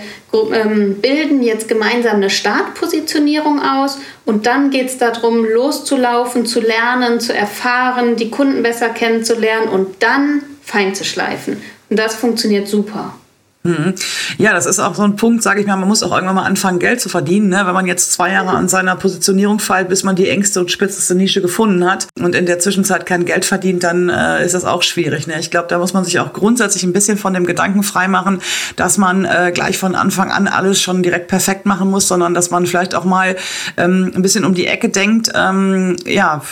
ähm, 0.52 0.96
bilden 1.00 1.42
jetzt 1.42 1.68
gemeinsam 1.68 2.16
eine 2.16 2.30
Startpositionierung 2.30 3.60
aus 3.60 3.98
und 4.24 4.46
dann 4.46 4.70
geht 4.70 4.86
es 4.86 4.98
darum, 4.98 5.44
loszulaufen, 5.44 6.46
zu 6.46 6.60
lernen, 6.60 7.20
zu 7.20 7.34
erfahren, 7.34 8.16
die 8.16 8.30
Kunden 8.30 8.62
besser 8.62 8.88
kennenzulernen 8.88 9.68
und 9.68 10.02
dann 10.02 10.42
fein 10.62 10.94
zu 10.94 11.04
schleifen. 11.04 11.62
Und 11.90 11.98
das 11.98 12.14
funktioniert 12.14 12.68
super. 12.68 13.14
Mhm. 13.64 13.94
Ja, 14.38 14.52
das 14.52 14.66
ist 14.66 14.78
auch 14.78 14.94
so 14.94 15.02
ein 15.02 15.16
Punkt, 15.16 15.42
sage 15.42 15.60
ich 15.60 15.66
mal, 15.66 15.76
man 15.76 15.88
muss 15.88 16.04
auch 16.04 16.12
irgendwann 16.12 16.36
mal 16.36 16.44
anfangen, 16.44 16.78
Geld 16.78 17.00
zu 17.00 17.08
verdienen. 17.08 17.48
Ne? 17.48 17.62
Wenn 17.64 17.74
man 17.74 17.86
jetzt 17.86 18.12
zwei 18.12 18.32
Jahre 18.32 18.50
an 18.50 18.68
seiner 18.68 18.94
Positionierung 18.94 19.58
feilt, 19.58 19.88
bis 19.88 20.04
man 20.04 20.14
die 20.14 20.28
engste 20.28 20.60
und 20.60 20.70
spitzeste 20.70 21.16
Nische 21.16 21.42
gefunden 21.42 21.90
hat 21.90 22.06
und 22.20 22.36
in 22.36 22.46
der 22.46 22.60
Zwischenzeit 22.60 23.04
kein 23.04 23.24
Geld 23.24 23.44
verdient, 23.44 23.82
dann 23.82 24.10
äh, 24.10 24.44
ist 24.44 24.54
das 24.54 24.64
auch 24.64 24.82
schwierig. 24.82 25.26
Ne? 25.26 25.34
Ich 25.40 25.50
glaube, 25.50 25.66
da 25.68 25.78
muss 25.78 25.92
man 25.92 26.04
sich 26.04 26.20
auch 26.20 26.32
grundsätzlich 26.32 26.84
ein 26.84 26.92
bisschen 26.92 27.18
von 27.18 27.34
dem 27.34 27.46
Gedanken 27.46 27.82
freimachen, 27.82 28.40
dass 28.76 28.96
man 28.96 29.24
äh, 29.24 29.50
gleich 29.52 29.76
von 29.76 29.96
Anfang 29.96 30.30
an 30.30 30.46
alles 30.46 30.80
schon 30.80 31.02
direkt 31.02 31.26
perfekt 31.26 31.66
machen 31.66 31.90
muss, 31.90 32.06
sondern 32.06 32.34
dass 32.34 32.50
man 32.50 32.64
vielleicht 32.64 32.94
auch 32.94 33.04
mal 33.04 33.36
ähm, 33.76 34.12
ein 34.14 34.22
bisschen 34.22 34.44
um 34.44 34.54
die 34.54 34.68
Ecke 34.68 34.88
denkt, 34.88 35.32
ähm, 35.34 35.96
ja, 36.06 36.42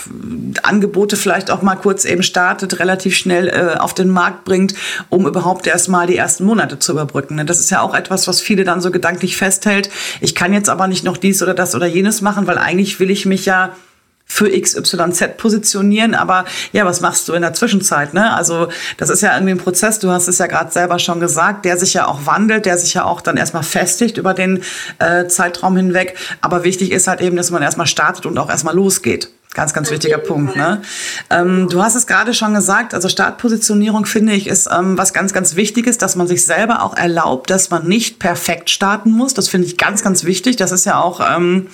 Angebote 0.65 1.17
vielleicht 1.17 1.53
auch 1.53 1.63
mal 1.63 1.77
kurz 1.77 2.05
eben 2.05 2.25
startet, 2.25 2.81
relativ 2.81 3.17
schnell 3.17 3.49
äh, 3.49 3.79
auf 3.79 3.95
den 3.95 4.09
Markt 4.09 4.45
bringt, 4.45 4.75
um 5.09 5.27
überhaupt 5.27 5.69
erst 5.69 5.89
mal 5.89 6.09
die 6.09 6.17
ersten 6.17 6.45
Monate 6.45 6.81
zu 6.81 6.96
überbrücken. 6.97 7.37
Ne? 7.37 7.45
Das 7.45 7.61
ist 7.61 7.71
ja 7.71 7.81
auch 7.81 7.95
etwas, 7.95 8.27
was 8.27 8.41
viele 8.41 8.65
dann 8.65 8.81
so 8.81 8.91
gedanklich 8.91 9.37
festhält. 9.37 9.91
Ich 10.21 10.35
kann 10.35 10.53
jetzt 10.53 10.69
aber 10.69 10.89
nicht 10.89 11.05
noch 11.05 11.17
dies 11.17 11.43
oder 11.43 11.55
das 11.55 11.75
oder 11.75 11.87
jenes 11.87 12.21
machen, 12.21 12.47
weil 12.47 12.59
eigentlich 12.59 12.99
will 13.01 13.11
ich 13.11 13.27
mich 13.27 13.47
ja 13.47 13.77
für 14.29 14.51
XYZ 14.51 15.37
positionieren, 15.37 16.15
aber 16.15 16.45
ja, 16.73 16.85
was 16.85 17.01
machst 17.01 17.29
du 17.29 17.33
in 17.33 17.43
der 17.43 17.55
Zwischenzeit? 17.55 18.13
Ne? 18.13 18.35
Also 18.35 18.69
das 18.97 19.09
ist 19.09 19.23
ja 19.23 19.33
irgendwie 19.35 19.53
ein 19.53 19.59
Prozess, 19.59 20.01
du 20.01 20.11
hast 20.11 20.27
es 20.27 20.39
ja 20.39 20.49
gerade 20.49 20.73
selber 20.73 20.99
schon 20.99 21.21
gesagt, 21.21 21.65
der 21.65 21.79
sich 21.79 21.95
ja 21.95 22.07
auch 22.07 22.27
wandelt, 22.27 22.67
der 22.67 22.77
sich 22.77 22.95
ja 22.95 23.05
auch 23.05 23.21
dann 23.21 23.37
erstmal 23.37 23.63
festigt 23.63 24.19
über 24.19 24.35
den 24.35 24.65
äh, 24.99 25.29
Zeitraum 25.29 25.77
hinweg. 25.77 26.17
Aber 26.41 26.65
wichtig 26.65 26.91
ist 26.91 27.07
halt 27.07 27.21
eben, 27.21 27.37
dass 27.37 27.53
man 27.53 27.63
erstmal 27.63 27.87
startet 27.87 28.27
und 28.27 28.37
auch 28.37 28.51
erstmal 28.51 28.75
losgeht. 28.75 29.31
Ganz, 29.57 29.73
ganz 29.73 29.91
wichtiger 29.91 30.19
Punkt. 30.19 30.55
Ne? 30.55 30.83
Ähm, 31.31 31.67
du 31.71 31.83
hast 31.83 31.95
es 31.95 32.07
gerade 32.07 32.35
schon 32.35 32.53
gesagt, 32.53 32.93
also 32.93 33.09
Startpositionierung 33.09 34.05
finde 34.05 34.35
ich 34.35 34.49
ist 34.49 34.69
ähm, 34.71 34.99
was 34.99 35.15
ganz, 35.15 35.33
ganz 35.33 35.57
Wichtiges, 35.57 35.97
dass 35.97 36.15
man 36.15 36.29
sich 36.29 36.45
selber 36.45 36.83
auch 36.83 36.95
erlaubt, 36.95 37.49
dass 37.49 37.71
man 37.71 37.89
nicht 37.89 38.19
perfekt 38.19 38.69
starten 38.69 39.13
muss. 39.13 39.33
Das 39.33 39.49
finde 39.49 39.67
ich 39.67 39.79
ganz, 39.79 40.03
ganz 40.03 40.25
wichtig. 40.25 40.57
Das 40.57 40.73
ist 40.73 40.85
ja 40.85 41.01
auch 41.01 41.23
ähm, 41.27 41.69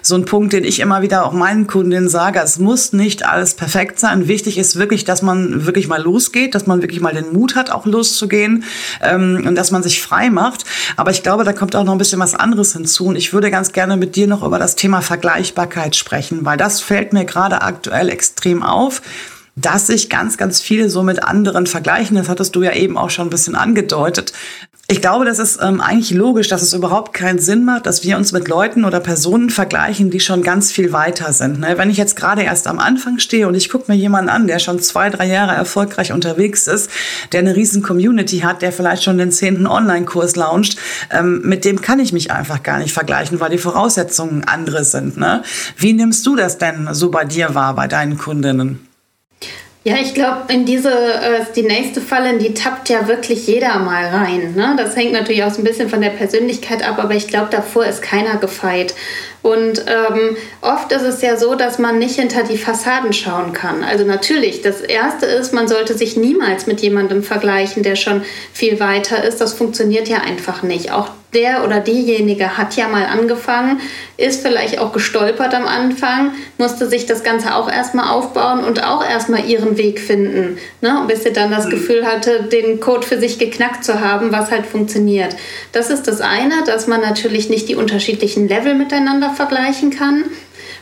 so 0.00 0.14
ein 0.14 0.24
Punkt, 0.24 0.54
den 0.54 0.64
ich 0.64 0.80
immer 0.80 1.02
wieder 1.02 1.26
auch 1.26 1.34
meinen 1.34 1.66
Kundinnen 1.66 2.08
sage. 2.08 2.40
Es 2.42 2.58
muss 2.58 2.94
nicht 2.94 3.28
alles 3.28 3.52
perfekt 3.52 4.00
sein. 4.00 4.28
Wichtig 4.28 4.56
ist 4.56 4.78
wirklich, 4.78 5.04
dass 5.04 5.20
man 5.20 5.66
wirklich 5.66 5.88
mal 5.88 6.00
losgeht, 6.00 6.54
dass 6.54 6.66
man 6.66 6.80
wirklich 6.80 7.02
mal 7.02 7.12
den 7.12 7.34
Mut 7.34 7.54
hat, 7.54 7.70
auch 7.70 7.84
loszugehen 7.84 8.64
ähm, 9.02 9.44
und 9.46 9.56
dass 9.56 9.70
man 9.70 9.82
sich 9.82 10.00
frei 10.00 10.30
macht. 10.30 10.64
Aber 10.96 11.10
ich 11.10 11.22
glaube, 11.22 11.44
da 11.44 11.52
kommt 11.52 11.76
auch 11.76 11.84
noch 11.84 11.92
ein 11.92 11.98
bisschen 11.98 12.18
was 12.18 12.34
anderes 12.34 12.72
hinzu. 12.72 13.04
Und 13.08 13.16
ich 13.16 13.34
würde 13.34 13.50
ganz 13.50 13.72
gerne 13.72 13.98
mit 13.98 14.16
dir 14.16 14.26
noch 14.26 14.42
über 14.42 14.58
das 14.58 14.74
Thema 14.74 15.02
Vergleichbarkeit 15.02 15.96
sprechen, 15.96 16.46
weil 16.46 16.56
das 16.56 16.80
fällt 16.80 17.12
mir 17.12 17.25
gerade 17.26 17.62
aktuell 17.62 18.08
extrem 18.08 18.62
auf 18.62 19.02
dass 19.56 19.86
sich 19.86 20.10
ganz, 20.10 20.36
ganz 20.36 20.60
viele 20.60 20.90
so 20.90 21.02
mit 21.02 21.24
anderen 21.24 21.66
vergleichen. 21.66 22.16
Das 22.16 22.28
hattest 22.28 22.54
du 22.54 22.62
ja 22.62 22.72
eben 22.72 22.98
auch 22.98 23.10
schon 23.10 23.26
ein 23.28 23.30
bisschen 23.30 23.56
angedeutet. 23.56 24.32
Ich 24.88 25.00
glaube, 25.00 25.24
das 25.24 25.40
ist 25.40 25.58
ähm, 25.60 25.80
eigentlich 25.80 26.12
logisch, 26.12 26.46
dass 26.46 26.62
es 26.62 26.72
überhaupt 26.72 27.12
keinen 27.12 27.40
Sinn 27.40 27.64
macht, 27.64 27.86
dass 27.86 28.04
wir 28.04 28.16
uns 28.16 28.30
mit 28.30 28.46
Leuten 28.46 28.84
oder 28.84 29.00
Personen 29.00 29.50
vergleichen, 29.50 30.10
die 30.10 30.20
schon 30.20 30.44
ganz 30.44 30.70
viel 30.70 30.92
weiter 30.92 31.32
sind. 31.32 31.58
Ne? 31.58 31.76
Wenn 31.76 31.90
ich 31.90 31.96
jetzt 31.96 32.14
gerade 32.14 32.42
erst 32.42 32.68
am 32.68 32.78
Anfang 32.78 33.18
stehe 33.18 33.48
und 33.48 33.56
ich 33.56 33.68
gucke 33.68 33.90
mir 33.90 33.98
jemanden 33.98 34.30
an, 34.30 34.46
der 34.46 34.60
schon 34.60 34.78
zwei, 34.78 35.10
drei 35.10 35.26
Jahre 35.26 35.56
erfolgreich 35.56 36.12
unterwegs 36.12 36.68
ist, 36.68 36.88
der 37.32 37.40
eine 37.40 37.56
riesen 37.56 37.82
Community 37.82 38.40
hat, 38.40 38.62
der 38.62 38.70
vielleicht 38.70 39.02
schon 39.02 39.18
den 39.18 39.32
zehnten 39.32 39.66
Online-Kurs 39.66 40.36
launcht, 40.36 40.78
ähm, 41.10 41.40
mit 41.42 41.64
dem 41.64 41.80
kann 41.80 41.98
ich 41.98 42.12
mich 42.12 42.30
einfach 42.30 42.62
gar 42.62 42.78
nicht 42.78 42.92
vergleichen, 42.92 43.40
weil 43.40 43.50
die 43.50 43.58
Voraussetzungen 43.58 44.44
andere 44.44 44.84
sind. 44.84 45.16
Ne? 45.16 45.42
Wie 45.76 45.94
nimmst 45.94 46.24
du 46.26 46.36
das 46.36 46.58
denn 46.58 46.90
so 46.92 47.10
bei 47.10 47.24
dir 47.24 47.56
wahr, 47.56 47.74
bei 47.74 47.88
deinen 47.88 48.18
Kundinnen? 48.18 48.86
Ja, 49.86 49.94
ich 50.02 50.14
glaube, 50.14 50.52
in 50.52 50.64
diese, 50.64 50.90
äh, 50.90 51.44
die 51.54 51.62
nächste 51.62 52.00
Falle, 52.00 52.30
in 52.30 52.40
die 52.40 52.54
tappt 52.54 52.88
ja 52.88 53.06
wirklich 53.06 53.46
jeder 53.46 53.78
mal 53.78 54.04
rein. 54.06 54.54
Ne? 54.56 54.74
Das 54.76 54.96
hängt 54.96 55.12
natürlich 55.12 55.44
auch 55.44 55.52
so 55.52 55.60
ein 55.60 55.64
bisschen 55.64 55.88
von 55.88 56.00
der 56.00 56.10
Persönlichkeit 56.10 56.82
ab, 56.82 56.98
aber 56.98 57.14
ich 57.14 57.28
glaube, 57.28 57.50
davor 57.52 57.86
ist 57.86 58.02
keiner 58.02 58.38
gefeit. 58.38 58.96
Und 59.42 59.84
ähm, 59.86 60.36
oft 60.60 60.90
ist 60.90 61.02
es 61.02 61.22
ja 61.22 61.36
so, 61.36 61.54
dass 61.54 61.78
man 61.78 62.00
nicht 62.00 62.16
hinter 62.16 62.42
die 62.42 62.58
Fassaden 62.58 63.12
schauen 63.12 63.52
kann. 63.52 63.84
Also 63.84 64.04
natürlich, 64.04 64.60
das 64.60 64.80
Erste 64.80 65.26
ist, 65.26 65.52
man 65.52 65.68
sollte 65.68 65.96
sich 65.96 66.16
niemals 66.16 66.66
mit 66.66 66.80
jemandem 66.80 67.22
vergleichen, 67.22 67.84
der 67.84 67.94
schon 67.94 68.22
viel 68.52 68.80
weiter 68.80 69.22
ist. 69.22 69.40
Das 69.40 69.54
funktioniert 69.54 70.08
ja 70.08 70.16
einfach 70.16 70.64
nicht. 70.64 70.90
Auch 70.90 71.10
der 71.36 71.62
oder 71.64 71.80
diejenige 71.80 72.56
hat 72.56 72.74
ja 72.76 72.88
mal 72.88 73.04
angefangen, 73.04 73.80
ist 74.16 74.40
vielleicht 74.40 74.78
auch 74.78 74.92
gestolpert 74.92 75.54
am 75.54 75.66
Anfang, 75.66 76.32
musste 76.58 76.88
sich 76.88 77.06
das 77.06 77.22
Ganze 77.22 77.54
auch 77.54 77.70
erstmal 77.70 78.08
aufbauen 78.08 78.64
und 78.64 78.82
auch 78.82 79.06
erstmal 79.08 79.44
ihren 79.44 79.76
Weg 79.76 80.00
finden, 80.00 80.58
ne? 80.80 81.04
bis 81.06 81.22
sie 81.22 81.32
dann 81.32 81.50
das 81.50 81.66
mhm. 81.66 81.70
Gefühl 81.70 82.06
hatte, 82.06 82.44
den 82.44 82.80
Code 82.80 83.06
für 83.06 83.20
sich 83.20 83.38
geknackt 83.38 83.84
zu 83.84 84.00
haben, 84.00 84.32
was 84.32 84.50
halt 84.50 84.66
funktioniert. 84.66 85.36
Das 85.72 85.90
ist 85.90 86.08
das 86.08 86.20
eine, 86.20 86.64
dass 86.64 86.86
man 86.86 87.02
natürlich 87.02 87.50
nicht 87.50 87.68
die 87.68 87.76
unterschiedlichen 87.76 88.48
Level 88.48 88.74
miteinander 88.74 89.30
vergleichen 89.30 89.90
kann. 89.90 90.24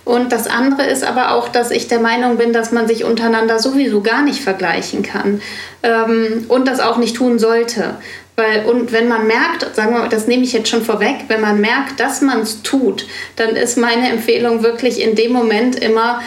Und 0.04 0.32
das 0.32 0.46
andere 0.46 0.84
ist 0.84 1.02
aber 1.02 1.32
auch, 1.32 1.48
dass 1.48 1.70
ich 1.70 1.88
der 1.88 1.98
Meinung 1.98 2.36
bin, 2.36 2.52
dass 2.52 2.72
man 2.72 2.86
sich 2.86 3.04
untereinander 3.04 3.58
sowieso 3.58 4.02
gar 4.02 4.22
nicht 4.22 4.40
vergleichen 4.40 5.02
kann 5.02 5.40
ähm, 5.82 6.44
und 6.48 6.68
das 6.68 6.80
auch 6.80 6.98
nicht 6.98 7.16
tun 7.16 7.38
sollte. 7.38 7.96
Weil, 8.36 8.66
und 8.66 8.92
wenn 8.92 9.06
man 9.06 9.26
merkt, 9.28 9.76
sagen 9.76 9.94
wir, 9.94 10.08
das 10.08 10.26
nehme 10.26 10.42
ich 10.42 10.52
jetzt 10.52 10.68
schon 10.68 10.82
vorweg, 10.82 11.26
wenn 11.28 11.40
man 11.40 11.60
merkt, 11.60 12.00
dass 12.00 12.20
man 12.20 12.40
es 12.40 12.62
tut, 12.62 13.06
dann 13.36 13.54
ist 13.54 13.78
meine 13.78 14.10
Empfehlung 14.10 14.64
wirklich 14.64 15.00
in 15.00 15.14
dem 15.14 15.32
Moment 15.32 15.76
immer 15.76 16.20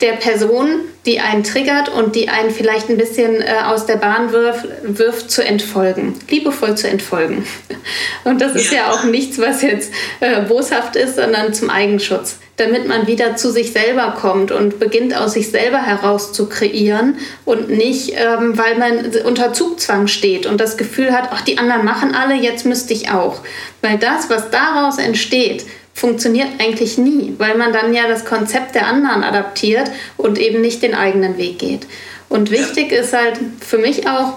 der 0.00 0.12
Person, 0.12 0.80
die 1.06 1.20
einen 1.20 1.44
triggert 1.44 1.88
und 1.88 2.16
die 2.16 2.28
einen 2.28 2.50
vielleicht 2.50 2.90
ein 2.90 2.96
bisschen 2.96 3.40
äh, 3.40 3.62
aus 3.64 3.86
der 3.86 3.96
Bahn 3.96 4.32
wirft, 4.32 4.66
wirft, 4.82 5.30
zu 5.30 5.44
entfolgen. 5.44 6.18
Liebevoll 6.28 6.76
zu 6.76 6.88
entfolgen. 6.88 7.46
Und 8.24 8.40
das 8.40 8.54
ist 8.54 8.72
ja, 8.72 8.78
ja 8.78 8.90
auch 8.90 9.04
nichts, 9.04 9.38
was 9.38 9.62
jetzt 9.62 9.92
äh, 10.20 10.42
boshaft 10.42 10.96
ist, 10.96 11.16
sondern 11.16 11.54
zum 11.54 11.70
Eigenschutz 11.70 12.38
damit 12.56 12.86
man 12.86 13.06
wieder 13.06 13.36
zu 13.36 13.50
sich 13.50 13.72
selber 13.72 14.14
kommt 14.20 14.52
und 14.52 14.78
beginnt 14.78 15.16
aus 15.16 15.32
sich 15.32 15.50
selber 15.50 15.78
heraus 15.78 16.32
zu 16.32 16.48
kreieren 16.48 17.16
und 17.44 17.68
nicht, 17.68 18.14
ähm, 18.16 18.56
weil 18.56 18.78
man 18.78 19.10
unter 19.24 19.52
Zugzwang 19.52 20.06
steht 20.06 20.46
und 20.46 20.60
das 20.60 20.76
Gefühl 20.76 21.12
hat, 21.12 21.30
ach, 21.32 21.40
die 21.40 21.58
anderen 21.58 21.84
machen 21.84 22.14
alle, 22.14 22.34
jetzt 22.34 22.64
müsste 22.64 22.94
ich 22.94 23.10
auch. 23.10 23.40
Weil 23.82 23.98
das, 23.98 24.30
was 24.30 24.50
daraus 24.50 24.98
entsteht, 24.98 25.64
funktioniert 25.94 26.48
eigentlich 26.58 26.98
nie, 26.98 27.34
weil 27.38 27.56
man 27.56 27.72
dann 27.72 27.94
ja 27.94 28.08
das 28.08 28.24
Konzept 28.24 28.74
der 28.74 28.86
anderen 28.86 29.22
adaptiert 29.22 29.90
und 30.16 30.38
eben 30.38 30.60
nicht 30.60 30.82
den 30.82 30.94
eigenen 30.94 31.38
Weg 31.38 31.58
geht. 31.60 31.86
Und 32.28 32.50
wichtig 32.50 32.90
ist 32.92 33.12
halt 33.12 33.38
für 33.60 33.78
mich 33.78 34.08
auch, 34.08 34.34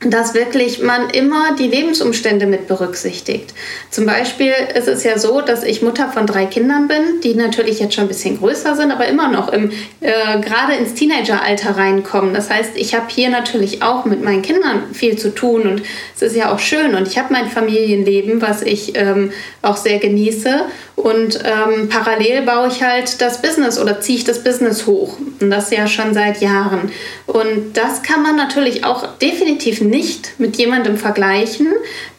dass 0.00 0.32
wirklich 0.32 0.80
man 0.80 1.10
immer 1.10 1.56
die 1.58 1.66
Lebensumstände 1.66 2.46
mit 2.46 2.68
berücksichtigt. 2.68 3.52
Zum 3.90 4.06
Beispiel 4.06 4.52
ist 4.76 4.86
es 4.86 5.02
ja 5.02 5.18
so, 5.18 5.40
dass 5.40 5.64
ich 5.64 5.82
Mutter 5.82 6.08
von 6.12 6.24
drei 6.24 6.46
Kindern 6.46 6.86
bin, 6.86 7.20
die 7.24 7.34
natürlich 7.34 7.80
jetzt 7.80 7.94
schon 7.94 8.04
ein 8.04 8.08
bisschen 8.08 8.38
größer 8.38 8.76
sind, 8.76 8.92
aber 8.92 9.08
immer 9.08 9.28
noch 9.28 9.52
im, 9.52 9.72
äh, 10.00 10.40
gerade 10.40 10.74
ins 10.74 10.94
Teenageralter 10.94 11.76
reinkommen. 11.76 12.32
Das 12.32 12.48
heißt, 12.48 12.72
ich 12.76 12.94
habe 12.94 13.06
hier 13.08 13.28
natürlich 13.28 13.82
auch 13.82 14.04
mit 14.04 14.22
meinen 14.22 14.42
Kindern 14.42 14.84
viel 14.92 15.18
zu 15.18 15.34
tun 15.34 15.62
und 15.62 15.82
es 16.14 16.22
ist 16.22 16.36
ja 16.36 16.52
auch 16.52 16.60
schön 16.60 16.94
und 16.94 17.08
ich 17.08 17.18
habe 17.18 17.32
mein 17.32 17.48
Familienleben, 17.48 18.40
was 18.40 18.62
ich 18.62 18.96
ähm, 18.96 19.32
auch 19.62 19.76
sehr 19.76 19.98
genieße 19.98 20.60
und 20.98 21.38
ähm, 21.44 21.88
parallel 21.88 22.42
baue 22.42 22.66
ich 22.68 22.82
halt 22.82 23.20
das 23.20 23.40
Business 23.40 23.78
oder 23.78 24.00
ziehe 24.00 24.18
ich 24.18 24.24
das 24.24 24.42
Business 24.42 24.86
hoch 24.86 25.16
und 25.40 25.48
das 25.48 25.70
ja 25.70 25.86
schon 25.86 26.12
seit 26.12 26.40
Jahren. 26.40 26.90
Und 27.26 27.74
das 27.74 28.02
kann 28.02 28.22
man 28.22 28.34
natürlich 28.34 28.84
auch 28.84 29.06
definitiv 29.18 29.80
nicht 29.88 30.38
mit 30.38 30.56
jemandem 30.56 30.96
vergleichen, 30.96 31.68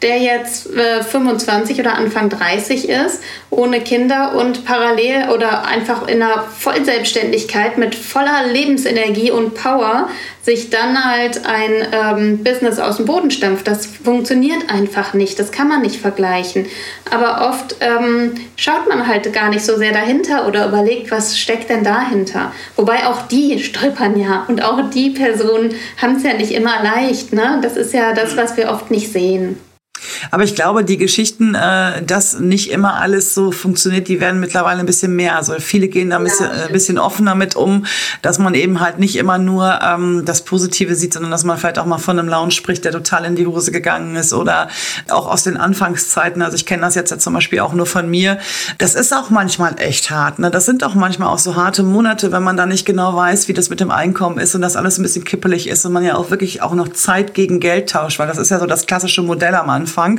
der 0.02 0.18
jetzt 0.18 0.74
äh, 0.74 1.02
25 1.02 1.78
oder 1.78 1.94
Anfang 1.94 2.28
30 2.28 2.88
ist, 2.88 3.22
ohne 3.50 3.80
Kinder 3.80 4.34
und 4.36 4.64
parallel 4.64 5.30
oder 5.30 5.64
einfach 5.64 6.08
in 6.08 6.22
einer 6.22 6.42
Vollselbstständigkeit 6.42 7.78
mit 7.78 7.94
voller 7.94 8.46
Lebensenergie 8.52 9.30
und 9.30 9.54
Power 9.54 10.08
sich 10.42 10.70
dann 10.70 11.04
halt 11.04 11.42
ein 11.44 11.86
ähm, 11.92 12.44
Business 12.44 12.78
aus 12.78 12.96
dem 12.96 13.06
Boden 13.06 13.30
stampft. 13.30 13.66
Das 13.66 13.86
funktioniert 13.86 14.70
einfach 14.72 15.12
nicht, 15.14 15.38
das 15.38 15.52
kann 15.52 15.68
man 15.68 15.82
nicht 15.82 16.00
vergleichen. 16.00 16.66
Aber 17.10 17.48
oft 17.48 17.76
ähm, 17.80 18.34
schaut 18.56 18.88
man 18.88 19.06
halt 19.06 19.32
gar 19.32 19.50
nicht 19.50 19.64
so 19.64 19.76
sehr 19.76 19.92
dahinter 19.92 20.46
oder 20.46 20.66
überlegt, 20.66 21.10
was 21.10 21.38
steckt 21.38 21.68
denn 21.68 21.84
dahinter. 21.84 22.52
Wobei 22.76 23.06
auch 23.06 23.28
die 23.28 23.62
stolpern 23.62 24.18
ja 24.18 24.44
und 24.48 24.64
auch 24.64 24.90
die 24.90 25.10
Personen 25.10 25.74
haben 26.00 26.16
es 26.16 26.22
ja 26.22 26.34
nicht 26.34 26.52
immer 26.52 26.82
leicht. 26.82 27.32
Ne? 27.32 27.58
Das 27.62 27.76
ist 27.76 27.92
ja 27.92 28.12
das, 28.14 28.36
was 28.36 28.56
wir 28.56 28.70
oft 28.70 28.90
nicht 28.90 29.12
sehen. 29.12 29.58
Aber 30.30 30.44
ich 30.44 30.54
glaube, 30.54 30.84
die 30.84 30.96
Geschichten, 30.96 31.54
äh, 31.54 32.02
dass 32.02 32.38
nicht 32.38 32.70
immer 32.70 32.94
alles 32.94 33.34
so 33.34 33.52
funktioniert, 33.52 34.08
die 34.08 34.20
werden 34.20 34.40
mittlerweile 34.40 34.80
ein 34.80 34.86
bisschen 34.86 35.14
mehr. 35.16 35.36
Also 35.36 35.54
viele 35.58 35.88
gehen 35.88 36.10
da 36.10 36.18
ein 36.18 36.24
bisschen, 36.24 36.50
äh, 36.50 36.66
ein 36.66 36.72
bisschen 36.72 36.98
offener 36.98 37.34
mit 37.34 37.56
um, 37.56 37.86
dass 38.22 38.38
man 38.38 38.54
eben 38.54 38.80
halt 38.80 38.98
nicht 38.98 39.16
immer 39.16 39.38
nur 39.38 39.78
ähm, 39.82 40.22
das 40.24 40.42
Positive 40.44 40.94
sieht, 40.94 41.14
sondern 41.14 41.30
dass 41.30 41.44
man 41.44 41.58
vielleicht 41.58 41.78
auch 41.78 41.86
mal 41.86 41.98
von 41.98 42.18
einem 42.18 42.28
Lounge 42.28 42.52
spricht, 42.52 42.84
der 42.84 42.92
total 42.92 43.24
in 43.24 43.36
die 43.36 43.46
Hose 43.46 43.72
gegangen 43.72 44.16
ist 44.16 44.32
oder 44.32 44.68
auch 45.08 45.26
aus 45.26 45.44
den 45.44 45.56
Anfangszeiten. 45.56 46.42
Also 46.42 46.56
ich 46.56 46.66
kenne 46.66 46.82
das 46.82 46.94
jetzt 46.94 47.10
ja 47.10 47.18
zum 47.18 47.34
Beispiel 47.34 47.60
auch 47.60 47.72
nur 47.72 47.86
von 47.86 48.08
mir. 48.08 48.38
Das 48.78 48.94
ist 48.94 49.12
auch 49.14 49.30
manchmal 49.30 49.78
echt 49.78 50.10
hart. 50.10 50.38
Ne? 50.38 50.50
Das 50.50 50.66
sind 50.66 50.84
auch 50.84 50.94
manchmal 50.94 51.28
auch 51.28 51.38
so 51.38 51.56
harte 51.56 51.82
Monate, 51.82 52.32
wenn 52.32 52.42
man 52.42 52.56
da 52.56 52.66
nicht 52.66 52.84
genau 52.84 53.14
weiß, 53.14 53.48
wie 53.48 53.52
das 53.52 53.70
mit 53.70 53.80
dem 53.80 53.90
Einkommen 53.90 54.38
ist 54.38 54.54
und 54.54 54.62
das 54.62 54.76
alles 54.76 54.98
ein 54.98 55.02
bisschen 55.02 55.24
kippelig 55.24 55.68
ist 55.68 55.84
und 55.84 55.92
man 55.92 56.04
ja 56.04 56.16
auch 56.16 56.30
wirklich 56.30 56.62
auch 56.62 56.74
noch 56.74 56.88
Zeit 56.88 57.34
gegen 57.34 57.60
Geld 57.60 57.90
tauscht, 57.90 58.18
weil 58.18 58.26
das 58.26 58.38
ist 58.38 58.50
ja 58.50 58.58
so 58.58 58.66
das 58.66 58.86
klassische 58.86 59.22
Modell 59.22 59.54
am 59.54 59.70
Anfang 59.70 60.09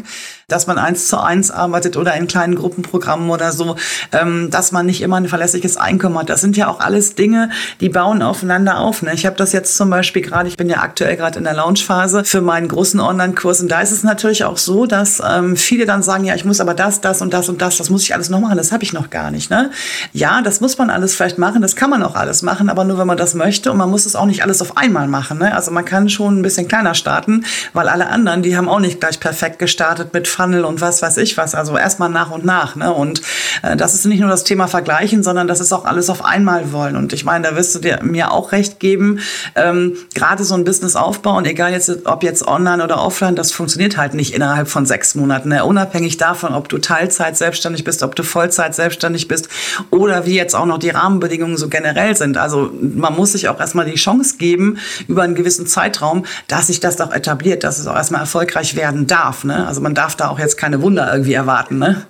dass 0.51 0.67
man 0.67 0.77
eins 0.77 1.07
zu 1.07 1.17
eins 1.17 1.49
arbeitet 1.49 1.97
oder 1.97 2.15
in 2.15 2.27
kleinen 2.27 2.55
Gruppenprogrammen 2.55 3.29
oder 3.29 3.51
so, 3.51 3.75
ähm, 4.11 4.49
dass 4.51 4.71
man 4.71 4.85
nicht 4.85 5.01
immer 5.01 5.17
ein 5.17 5.27
verlässliches 5.27 5.77
Einkommen 5.77 6.17
hat. 6.17 6.29
Das 6.29 6.41
sind 6.41 6.57
ja 6.57 6.67
auch 6.67 6.79
alles 6.79 7.15
Dinge, 7.15 7.49
die 7.79 7.89
bauen 7.89 8.21
aufeinander 8.21 8.79
auf. 8.79 9.01
Ne? 9.01 9.13
Ich 9.13 9.25
habe 9.25 9.35
das 9.35 9.53
jetzt 9.53 9.77
zum 9.77 9.89
Beispiel 9.89 10.21
gerade, 10.21 10.49
ich 10.49 10.57
bin 10.57 10.69
ja 10.69 10.79
aktuell 10.79 11.15
gerade 11.15 11.39
in 11.39 11.45
der 11.45 11.53
Launchphase 11.53 12.25
für 12.25 12.41
meinen 12.41 12.67
großen 12.67 12.99
Online-Kurs 12.99 13.61
und 13.61 13.69
da 13.69 13.81
ist 13.81 13.91
es 13.91 14.03
natürlich 14.03 14.43
auch 14.43 14.57
so, 14.57 14.85
dass 14.85 15.21
ähm, 15.25 15.55
viele 15.55 15.85
dann 15.85 16.03
sagen, 16.03 16.25
ja, 16.25 16.35
ich 16.35 16.45
muss 16.45 16.59
aber 16.59 16.73
das, 16.73 17.01
das 17.01 17.21
und 17.21 17.33
das 17.33 17.47
und 17.49 17.61
das, 17.61 17.77
das 17.77 17.89
muss 17.89 18.03
ich 18.03 18.13
alles 18.13 18.29
noch 18.29 18.39
machen, 18.39 18.57
das 18.57 18.71
habe 18.71 18.83
ich 18.83 18.93
noch 18.93 19.09
gar 19.09 19.31
nicht. 19.31 19.49
Ne? 19.49 19.71
Ja, 20.13 20.41
das 20.41 20.59
muss 20.61 20.77
man 20.77 20.89
alles 20.89 21.15
vielleicht 21.15 21.37
machen, 21.37 21.61
das 21.61 21.75
kann 21.75 21.89
man 21.89 22.03
auch 22.03 22.15
alles 22.15 22.41
machen, 22.41 22.69
aber 22.69 22.83
nur 22.83 22.97
wenn 22.97 23.07
man 23.07 23.17
das 23.17 23.33
möchte 23.35 23.71
und 23.71 23.77
man 23.77 23.89
muss 23.89 24.05
es 24.05 24.15
auch 24.15 24.25
nicht 24.25 24.43
alles 24.43 24.61
auf 24.61 24.77
einmal 24.77 25.07
machen. 25.07 25.39
Ne? 25.39 25.55
Also 25.55 25.71
man 25.71 25.85
kann 25.85 26.09
schon 26.09 26.39
ein 26.39 26.41
bisschen 26.41 26.67
kleiner 26.67 26.93
starten, 26.93 27.45
weil 27.73 27.87
alle 27.87 28.07
anderen, 28.07 28.43
die 28.43 28.57
haben 28.57 28.67
auch 28.67 28.79
nicht 28.79 28.99
gleich 28.99 29.19
perfekt 29.19 29.59
gestartet 29.59 29.80
gestartet 29.81 30.13
mit 30.13 30.27
Funnel 30.27 30.63
und 30.63 30.79
was 30.79 31.01
weiß 31.01 31.17
ich 31.17 31.37
was. 31.37 31.55
Also 31.55 31.75
erstmal 31.75 32.09
nach 32.09 32.29
und 32.29 32.45
nach. 32.45 32.75
Ne? 32.75 32.93
Und 32.93 33.23
äh, 33.63 33.75
das 33.75 33.95
ist 33.95 34.05
nicht 34.05 34.19
nur 34.19 34.29
das 34.29 34.43
Thema 34.43 34.67
Vergleichen, 34.67 35.23
sondern 35.23 35.47
das 35.47 35.59
ist 35.59 35.73
auch 35.73 35.85
alles 35.85 36.11
auf 36.11 36.23
einmal 36.23 36.71
wollen. 36.71 36.95
Und 36.95 37.13
ich 37.13 37.25
meine, 37.25 37.49
da 37.49 37.55
wirst 37.55 37.73
du 37.73 37.79
dir 37.79 37.99
mir 38.03 38.31
auch 38.31 38.51
recht 38.51 38.79
geben. 38.79 39.19
Ähm, 39.55 39.97
Gerade 40.13 40.43
so 40.43 40.53
ein 40.53 40.65
Business 40.65 40.95
aufbauen, 40.95 41.45
egal 41.45 41.71
jetzt, 41.71 42.05
ob 42.05 42.21
jetzt 42.21 42.47
online 42.47 42.83
oder 42.83 43.01
offline, 43.01 43.35
das 43.35 43.51
funktioniert 43.51 43.97
halt 43.97 44.13
nicht 44.13 44.35
innerhalb 44.35 44.67
von 44.67 44.85
sechs 44.85 45.15
Monaten. 45.15 45.49
Ne? 45.49 45.65
Unabhängig 45.65 46.17
davon, 46.17 46.53
ob 46.53 46.69
du 46.69 46.77
Teilzeit 46.77 47.35
selbstständig 47.35 47.83
bist, 47.83 48.03
ob 48.03 48.15
du 48.15 48.21
Vollzeit 48.21 48.75
selbstständig 48.75 49.27
bist 49.27 49.49
oder 49.89 50.27
wie 50.27 50.35
jetzt 50.35 50.55
auch 50.55 50.67
noch 50.67 50.77
die 50.77 50.91
Rahmenbedingungen 50.91 51.57
so 51.57 51.69
generell 51.69 52.15
sind. 52.15 52.37
Also 52.37 52.71
man 52.79 53.15
muss 53.15 53.31
sich 53.31 53.49
auch 53.49 53.59
erstmal 53.59 53.85
die 53.85 53.95
Chance 53.95 54.35
geben, 54.37 54.77
über 55.07 55.23
einen 55.23 55.33
gewissen 55.33 55.65
Zeitraum, 55.65 56.25
dass 56.47 56.67
sich 56.67 56.79
das 56.79 57.01
auch 57.01 57.11
etabliert, 57.11 57.63
dass 57.63 57.79
es 57.79 57.87
auch 57.87 57.95
erstmal 57.95 58.21
erfolgreich 58.21 58.75
werden 58.75 59.07
darf. 59.07 59.43
Ne? 59.43 59.70
Also 59.71 59.79
man 59.79 59.95
darf 59.95 60.17
da 60.17 60.27
auch 60.27 60.37
jetzt 60.37 60.57
keine 60.57 60.81
Wunder 60.81 61.09
irgendwie 61.13 61.31
erwarten, 61.31 61.77
ne? 61.77 62.05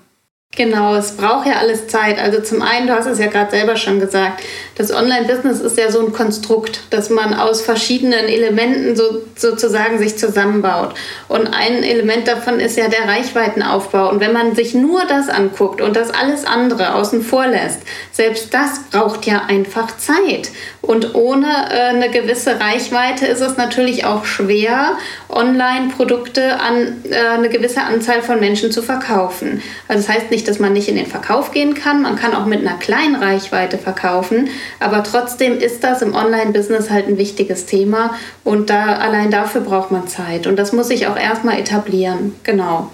Genau, 0.55 0.95
es 0.95 1.11
braucht 1.11 1.45
ja 1.45 1.57
alles 1.59 1.87
Zeit. 1.87 2.17
Also 2.17 2.41
zum 2.41 2.63
einen, 2.63 2.87
du 2.87 2.93
hast 2.93 3.05
es 3.05 3.19
ja 3.19 3.27
gerade 3.27 3.51
selber 3.51 3.77
schon 3.77 3.99
gesagt, 3.99 4.41
das 4.75 4.91
Online-Business 4.91 5.61
ist 5.61 5.77
ja 5.77 5.91
so 5.91 6.03
ein 6.03 6.11
Konstrukt, 6.11 6.81
dass 6.89 7.11
man 7.11 7.35
aus 7.35 7.61
verschiedenen 7.61 8.25
Elementen 8.25 8.95
so, 8.95 9.21
sozusagen 9.35 9.99
sich 9.99 10.17
zusammenbaut. 10.17 10.95
Und 11.27 11.53
ein 11.53 11.83
Element 11.83 12.27
davon 12.27 12.59
ist 12.59 12.77
ja 12.77 12.87
der 12.87 13.07
Reichweitenaufbau. 13.07 14.09
Und 14.09 14.21
wenn 14.21 14.33
man 14.33 14.55
sich 14.55 14.73
nur 14.73 15.05
das 15.05 15.29
anguckt 15.29 15.81
und 15.81 15.95
das 15.95 16.09
alles 16.09 16.45
andere 16.45 16.95
außen 16.95 17.21
vor 17.21 17.45
lässt, 17.45 17.81
selbst 18.11 18.51
das 18.55 18.81
braucht 18.89 19.27
ja 19.27 19.43
einfach 19.47 19.95
Zeit. 19.97 20.49
Und 20.81 21.13
ohne 21.13 21.47
äh, 21.69 21.89
eine 21.89 22.09
gewisse 22.09 22.59
Reichweite 22.59 23.27
ist 23.27 23.41
es 23.41 23.55
natürlich 23.55 24.05
auch 24.05 24.25
schwer, 24.25 24.97
Online-Produkte 25.29 26.59
an 26.59 27.03
äh, 27.09 27.15
eine 27.15 27.49
gewisse 27.49 27.81
Anzahl 27.81 28.21
von 28.23 28.39
Menschen 28.39 28.71
zu 28.71 28.81
verkaufen. 28.81 29.61
Also 29.87 30.07
das 30.07 30.15
heißt 30.15 30.31
nicht, 30.31 30.47
dass 30.47 30.59
man 30.59 30.73
nicht 30.73 30.89
in 30.89 30.95
den 30.95 31.05
Verkauf 31.05 31.51
gehen 31.51 31.75
kann. 31.75 32.01
Man 32.01 32.15
kann 32.15 32.33
auch 32.33 32.45
mit 32.45 32.61
einer 32.61 32.77
kleinen 32.77 33.15
Reichweite 33.15 33.77
verkaufen. 33.77 34.49
Aber 34.79 35.03
trotzdem 35.03 35.59
ist 35.59 35.83
das 35.83 36.01
im 36.01 36.15
Online-Business 36.15 36.89
halt 36.89 37.07
ein 37.07 37.17
wichtiges 37.17 37.67
Thema. 37.67 38.15
Und 38.43 38.71
da, 38.71 38.95
allein 38.95 39.29
dafür 39.29 39.61
braucht 39.61 39.91
man 39.91 40.07
Zeit. 40.07 40.47
Und 40.47 40.57
das 40.57 40.73
muss 40.73 40.87
sich 40.87 41.05
auch 41.07 41.17
erstmal 41.17 41.59
etablieren. 41.59 42.35
Genau 42.43 42.89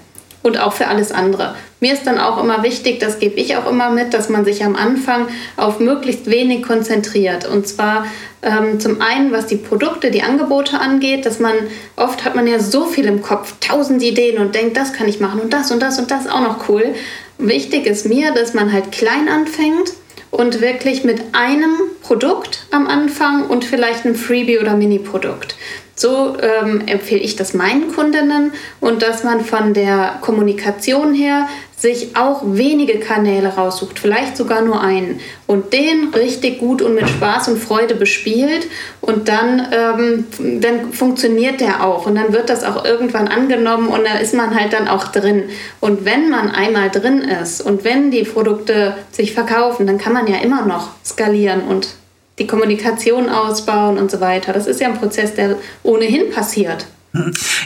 und 0.48 0.60
auch 0.60 0.74
für 0.74 0.88
alles 0.88 1.12
andere. 1.12 1.56
Mir 1.80 1.94
ist 1.94 2.08
dann 2.08 2.18
auch 2.18 2.42
immer 2.42 2.64
wichtig, 2.64 3.00
das 3.00 3.20
gebe 3.20 3.36
ich 3.36 3.56
auch 3.56 3.70
immer 3.70 3.92
mit, 3.92 4.14
dass 4.14 4.30
man 4.30 4.46
sich 4.46 4.64
am 4.64 4.76
Anfang 4.76 5.28
auf 5.58 5.80
möglichst 5.80 6.30
wenig 6.30 6.64
konzentriert. 6.64 7.48
Und 7.48 7.68
zwar 7.68 8.08
ähm, 8.42 8.80
zum 8.80 9.02
einen, 9.02 9.32
was 9.32 9.46
die 9.46 9.58
Produkte, 9.58 10.10
die 10.10 10.24
Angebote 10.24 10.80
angeht, 10.80 11.26
dass 11.26 11.40
man 11.40 11.54
oft 11.96 12.26
hat 12.26 12.36
man 12.36 12.48
ja 12.48 12.60
so 12.60 12.86
viel 12.86 13.06
im 13.06 13.22
Kopf, 13.22 13.54
tausend 13.60 14.02
Ideen 14.02 14.40
und 14.40 14.56
denkt, 14.56 14.76
das 14.76 14.94
kann 14.94 15.08
ich 15.08 15.20
machen 15.20 15.40
und 15.40 15.54
das 15.54 15.70
und 15.70 15.82
das 15.82 16.00
und 16.00 16.10
das 16.10 16.28
auch 16.28 16.42
noch 16.42 16.68
cool. 16.70 16.96
Wichtig 17.38 17.86
ist 17.86 18.08
mir, 18.08 18.32
dass 18.34 18.56
man 18.56 18.74
halt 18.74 18.92
klein 18.92 19.30
anfängt 19.30 19.92
und 20.32 20.62
wirklich 20.62 21.04
mit 21.04 21.22
einem 21.34 21.76
Produkt 22.02 22.66
am 22.72 22.88
Anfang 22.88 23.48
und 23.48 23.66
vielleicht 23.66 24.06
einem 24.06 24.16
Freebie 24.16 24.60
oder 24.60 24.76
Mini-Produkt. 24.76 25.56
So 25.96 26.38
ähm, 26.40 26.84
empfehle 26.86 27.22
ich 27.22 27.36
das 27.36 27.56
meinen 27.56 27.92
Kundinnen 27.92 28.54
und 28.80 29.02
dass 29.02 29.24
man 29.24 29.44
von 29.44 29.74
der 29.74 30.20
Kommunikation 30.22 31.16
her 31.16 31.48
sich 31.78 32.16
auch 32.16 32.42
wenige 32.44 33.00
Kanäle 33.00 33.50
raussucht, 33.50 34.00
vielleicht 34.00 34.36
sogar 34.36 34.62
nur 34.63 34.82
einen 34.82 35.20
und 35.46 35.74
den 35.74 36.10
richtig 36.10 36.58
gut 36.60 36.82
und 36.82 36.96
mit 36.96 37.08
Spaß 37.08 37.50
und 37.50 37.60
Freude 37.60 37.94
bespielt 37.94 38.68
und 39.00 39.28
dann, 39.28 39.68
ähm, 39.72 40.26
dann 40.60 40.92
funktioniert 40.92 41.62
der 41.62 41.86
auch 41.86 42.08
und 42.08 42.16
dann 42.16 42.34
wird 42.34 42.50
das 42.50 42.63
auch 42.63 42.84
irgendwann 42.84 43.28
angenommen 43.28 43.90
und 43.90 44.04
da 44.06 44.18
ist 44.18 44.34
man 44.34 44.60
halt 44.60 44.74
dann 44.74 44.88
auch 44.88 45.10
drin. 45.10 45.50
Und 45.80 46.04
wenn 46.04 46.32
man 46.32 46.50
einmal 46.50 46.90
drin 46.90 47.22
ist 47.22 47.62
und 47.62 47.84
wenn 47.84 48.10
die 48.10 48.24
Produkte 48.24 48.96
sich 49.12 49.36
verkaufen, 49.36 49.86
dann 49.86 50.00
kann 50.00 50.13
man 50.13 50.26
ja 50.26 50.38
immer 50.38 50.66
noch 50.66 50.90
skalieren 51.06 51.62
und 51.62 51.90
die 52.40 52.48
Kommunikation 52.48 53.30
ausbauen 53.30 54.00
und 54.00 54.10
so 54.10 54.20
weiter. 54.20 54.52
Das 54.52 54.66
ist 54.66 54.82
ja 54.82 54.88
ein 54.88 54.98
Prozess, 54.98 55.36
der 55.36 55.58
ohnehin 55.84 56.32
passiert. 56.32 56.88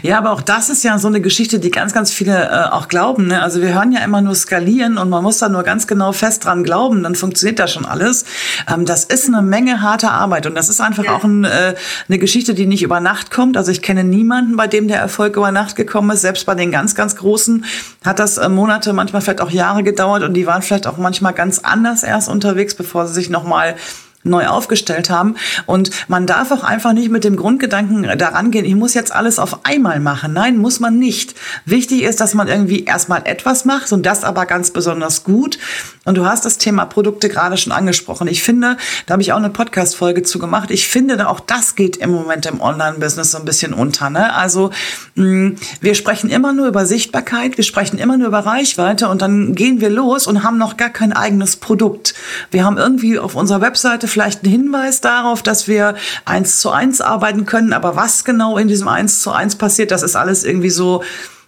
Ja, 0.02 0.18
aber 0.18 0.32
auch 0.32 0.42
das 0.42 0.70
ist 0.70 0.84
ja 0.84 0.98
so 0.98 1.08
eine 1.08 1.22
Geschichte, 1.22 1.60
die 1.60 1.72
ganz, 1.72 1.94
ganz 1.94 2.12
viele 2.12 2.50
äh, 2.50 2.72
auch 2.72 2.88
glauben. 2.88 3.28
Ne? 3.28 3.42
Also 3.42 3.62
wir 3.62 3.74
hören 3.74 3.92
ja 3.92 4.04
immer 4.04 4.22
nur 4.22 4.36
skalieren 4.36 4.98
und 4.98 5.10
man 5.10 5.24
muss 5.24 5.40
da 5.40 5.50
nur 5.50 5.64
ganz 5.64 5.88
genau 5.88 6.12
fest 6.12 6.46
dran 6.46 6.64
glauben, 6.64 7.04
dann 7.04 7.16
funktioniert 7.16 7.60
das 7.60 7.72
schon 7.72 7.86
alles. 7.86 8.26
Ähm, 8.72 8.86
das 8.86 9.04
ist 9.04 9.28
eine 9.28 9.42
Menge 9.42 9.82
harter 9.82 10.12
Arbeit 10.12 10.46
und 10.46 10.56
das 10.56 10.70
ist 10.70 10.82
einfach 10.82 11.06
ja. 11.06 11.16
auch 11.16 11.24
ein, 11.24 11.44
äh, 11.44 11.76
eine 12.08 12.20
Geschichte, 12.20 12.54
die 12.54 12.66
nicht 12.66 12.84
über 12.84 13.00
Nacht 13.00 13.32
kommt. 13.32 13.58
Also 13.58 13.72
ich 13.72 13.82
kenne 13.82 14.04
niemanden, 14.04 14.56
bei 14.56 14.68
dem 14.68 14.88
der 14.88 15.00
Erfolg 15.00 15.36
über 15.36 15.52
Nacht 15.52 15.76
gekommen 15.76 16.12
ist. 16.12 16.22
Selbst 16.22 16.46
bei 16.46 16.56
den 16.56 16.72
ganz, 16.72 16.96
ganz 16.96 17.16
Großen 17.16 17.66
hat 18.06 18.20
das 18.20 18.38
äh, 18.38 18.50
Monate, 18.50 18.94
manchmal 18.94 19.22
vielleicht 19.22 19.42
auch 19.42 19.52
Jahre 19.52 19.84
gedauert 19.84 20.24
und 20.24 20.34
die 20.34 20.46
waren 20.46 20.62
vielleicht 20.62 20.88
auch 20.88 20.98
manchmal 20.98 21.34
ganz 21.34 21.60
anders 21.60 22.04
erst 22.04 22.30
unterwegs, 22.30 22.76
bevor 22.76 23.08
sie 23.08 23.14
sich 23.14 23.30
nochmal 23.30 23.76
neu 24.24 24.48
aufgestellt 24.48 25.10
haben. 25.10 25.36
Und 25.66 25.92
man 26.08 26.28
darf 26.28 26.52
auch 26.52 26.64
einfach 26.64 26.94
nicht 26.94 27.10
mit 27.10 27.24
dem 27.24 27.36
Grundgedanken 27.36 28.18
daran 28.18 28.52
gehen, 28.52 28.66
ich 28.66 28.76
muss 28.76 28.94
jetzt 28.94 29.12
alles 29.12 29.40
auf 29.40 29.66
einmal 29.66 30.00
machen. 30.00 30.34
Nein, 30.34 30.58
muss 30.58 30.80
man 30.80 31.00
nicht. 31.00 31.36
Wichtig 31.66 32.04
ist, 32.04 32.22
dass 32.22 32.34
man 32.34 32.48
irgendwie 32.48 32.86
erstmal 32.86 33.22
etwas 33.26 33.66
macht 33.66 33.92
und 33.92 34.06
das 34.06 34.24
aber 34.24 34.46
ganz 34.46 34.72
besonders 34.72 35.24
gut. 35.24 35.58
Und 36.04 36.16
du 36.16 36.26
hast 36.26 36.46
das 36.46 36.58
Thema 36.58 36.86
Produkte 36.86 37.30
gerade 37.30 37.58
schon 37.58 37.72
angesprochen. 37.72 38.28
Ich 38.28 38.42
finde, 38.42 38.78
da 39.06 39.14
habe 39.14 39.22
ich 39.22 39.34
auch 39.34 39.38
eine 39.38 39.50
Podcast-Folge 39.50 40.24
zu 40.24 40.40
gemacht. 40.40 40.72
Ich 40.72 40.88
finde, 40.88 41.28
auch 41.28 41.40
das 41.40 41.76
geht 41.76 41.98
im 41.98 42.10
Moment 42.10 42.46
im 42.48 42.60
Online-Business 42.60 43.32
so 43.32 43.38
ein 43.38 43.46
bisschen 43.46 43.74
unter. 43.74 44.10
Ne? 44.10 44.34
Also 44.34 44.72
mh, 45.16 45.26
mm, 45.26 45.56
wir 45.80 45.96
sprechen 45.96 46.30
immer 46.30 46.54
nur 46.54 46.68
über 46.68 46.86
Sichtbarkeit, 46.86 47.58
wir 47.58 47.64
sprechen 47.64 48.00
immer 48.00 48.18
nur 48.18 48.28
über 48.28 48.40
Reichweite 48.40 49.10
und 49.10 49.22
dann 49.22 49.54
gehen 49.54 49.80
wir 49.80 49.90
los 49.90 50.26
und 50.28 50.44
haben 50.44 50.58
noch 50.58 50.78
gar 50.78 50.90
kein 50.90 51.14
eigenes 51.14 51.56
Produkt. 51.56 52.16
Wir 52.50 52.66
haben 52.66 52.78
irgendwie 52.78 53.20
auf 53.20 53.36
unserer 53.36 53.62
Webseite 53.62 54.08
vielleicht 54.12 54.44
einen 54.44 54.52
Hinweis 54.52 55.02
darauf, 55.02 55.44
dass 55.44 55.68
wir 55.68 55.96
eins 56.26 56.60
zu 56.60 56.70
eins 56.70 57.02
arbeiten 57.02 57.46
können, 57.46 57.74
aber 57.74 57.96
was 57.96 58.24
genau 58.24 58.58
in 58.58 58.68
diesem 58.68 58.88
eins 58.88 59.22
zu 59.22 59.32
eins 59.32 59.56
passiert, 59.56 59.92
das 59.92 60.04
ist 60.04 60.16
alles 60.16 60.44
irgendwie 60.44 60.70
so 60.70 61.02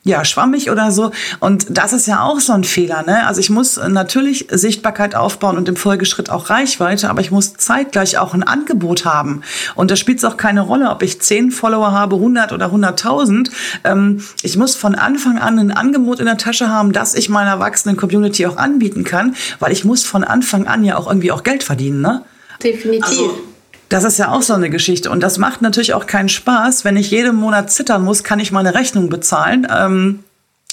ja, 0.04 0.26
schwammig 0.26 0.70
oder 0.70 0.92
so. 0.92 1.12
Und 1.40 1.66
das 1.70 1.94
ist 1.94 2.08
ja 2.08 2.24
auch 2.24 2.40
so 2.40 2.54
ein 2.54 2.64
Fehler. 2.64 3.04
Ne? 3.04 3.26
Also 3.26 3.40
ich 3.40 3.50
muss 3.50 3.78
natürlich 3.78 4.48
Sichtbarkeit 4.52 5.16
aufbauen 5.16 5.58
und 5.58 5.70
im 5.70 5.78
Folgeschritt 5.78 6.30
auch 6.30 6.50
Reichweite, 6.50 7.10
aber 7.10 7.22
ich 7.22 7.32
muss 7.32 7.54
zeitgleich 7.54 8.18
auch 8.18 8.34
ein 8.34 8.44
Angebot 8.44 9.06
haben. 9.06 9.42
Und 9.76 9.92
da 9.92 9.96
spielt 9.96 10.18
es 10.18 10.26
auch 10.26 10.36
keine 10.36 10.62
Rolle, 10.62 10.90
ob 10.90 11.02
ich 11.04 11.22
10 11.22 11.52
Follower 11.52 11.92
habe, 11.92 12.18
100 12.18 12.52
oder 12.52 12.68
100.000. 12.68 13.50
Ähm, 13.86 14.22
ich 14.42 14.58
muss 14.58 14.76
von 14.76 14.96
Anfang 14.96 15.38
an 15.38 15.58
ein 15.58 15.72
Angebot 15.72 16.20
in 16.20 16.26
der 16.26 16.38
Tasche 16.38 16.68
haben, 16.68 16.92
das 16.92 17.16
ich 17.16 17.30
meiner 17.30 17.52
erwachsenen 17.52 17.96
Community 17.96 18.46
auch 18.46 18.58
anbieten 18.58 19.06
kann, 19.06 19.36
weil 19.60 19.72
ich 19.72 19.86
muss 19.86 20.04
von 20.04 20.26
Anfang 20.26 20.68
an 20.68 20.84
ja 20.84 20.98
auch 20.98 21.08
irgendwie 21.08 21.32
auch 21.32 21.44
Geld 21.44 21.64
verdienen. 21.64 22.02
Ne? 22.02 22.24
Definitiv. 22.64 23.04
Also 23.04 23.40
das 23.90 24.04
ist 24.04 24.18
ja 24.18 24.32
auch 24.32 24.42
so 24.42 24.54
eine 24.54 24.70
Geschichte. 24.70 25.12
Und 25.12 25.22
das 25.22 25.38
macht 25.38 25.62
natürlich 25.62 25.94
auch 25.94 26.08
keinen 26.08 26.30
Spaß, 26.30 26.84
wenn 26.84 26.98
ich 26.98 27.12
jeden 27.12 27.36
Monat 27.36 27.72
zittern 27.72 28.04
muss, 28.04 28.24
kann 28.24 28.40
ich 28.40 28.52
meine 28.52 28.74
Rechnung 28.74 29.10
bezahlen. 29.10 29.68
Ähm, 29.70 30.24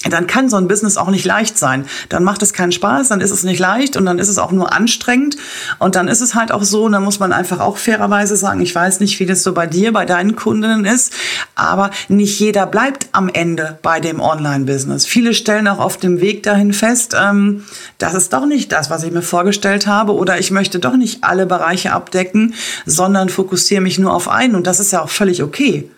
dann 0.09 0.25
kann 0.25 0.49
so 0.49 0.57
ein 0.57 0.67
Business 0.67 0.97
auch 0.97 1.09
nicht 1.09 1.25
leicht 1.25 1.57
sein. 1.57 1.85
Dann 2.09 2.23
macht 2.23 2.41
es 2.41 2.53
keinen 2.53 2.71
Spaß, 2.71 3.09
dann 3.09 3.21
ist 3.21 3.31
es 3.31 3.43
nicht 3.43 3.59
leicht 3.59 3.97
und 3.97 4.05
dann 4.05 4.17
ist 4.17 4.29
es 4.29 4.39
auch 4.39 4.51
nur 4.51 4.73
anstrengend. 4.73 5.37
Und 5.77 5.95
dann 5.95 6.07
ist 6.07 6.21
es 6.21 6.33
halt 6.33 6.51
auch 6.51 6.63
so, 6.63 6.85
und 6.85 6.93
dann 6.93 7.03
muss 7.03 7.19
man 7.19 7.31
einfach 7.31 7.59
auch 7.59 7.77
fairerweise 7.77 8.35
sagen, 8.35 8.61
ich 8.61 8.73
weiß 8.73 8.99
nicht, 8.99 9.19
wie 9.19 9.25
das 9.25 9.43
so 9.43 9.53
bei 9.53 9.67
dir, 9.67 9.93
bei 9.93 10.05
deinen 10.05 10.35
Kundinnen 10.35 10.85
ist, 10.85 11.13
aber 11.55 11.91
nicht 12.07 12.39
jeder 12.39 12.65
bleibt 12.65 13.07
am 13.11 13.29
Ende 13.29 13.77
bei 13.83 13.99
dem 13.99 14.19
Online-Business. 14.19 15.05
Viele 15.05 15.33
stellen 15.33 15.67
auch 15.67 15.79
auf 15.79 15.97
dem 15.97 16.19
Weg 16.19 16.43
dahin 16.43 16.73
fest, 16.73 17.15
ähm, 17.19 17.63
das 17.97 18.15
ist 18.15 18.33
doch 18.33 18.45
nicht 18.45 18.71
das, 18.71 18.89
was 18.89 19.03
ich 19.03 19.11
mir 19.11 19.21
vorgestellt 19.21 19.85
habe 19.85 20.15
oder 20.15 20.39
ich 20.39 20.49
möchte 20.49 20.79
doch 20.79 20.97
nicht 20.97 21.23
alle 21.23 21.45
Bereiche 21.45 21.91
abdecken, 21.93 22.55
sondern 22.85 23.29
fokussiere 23.29 23.81
mich 23.81 23.99
nur 23.99 24.13
auf 24.13 24.27
einen 24.27 24.55
und 24.55 24.65
das 24.65 24.79
ist 24.79 24.91
ja 24.91 25.01
auch 25.01 25.09
völlig 25.09 25.43
okay. 25.43 25.89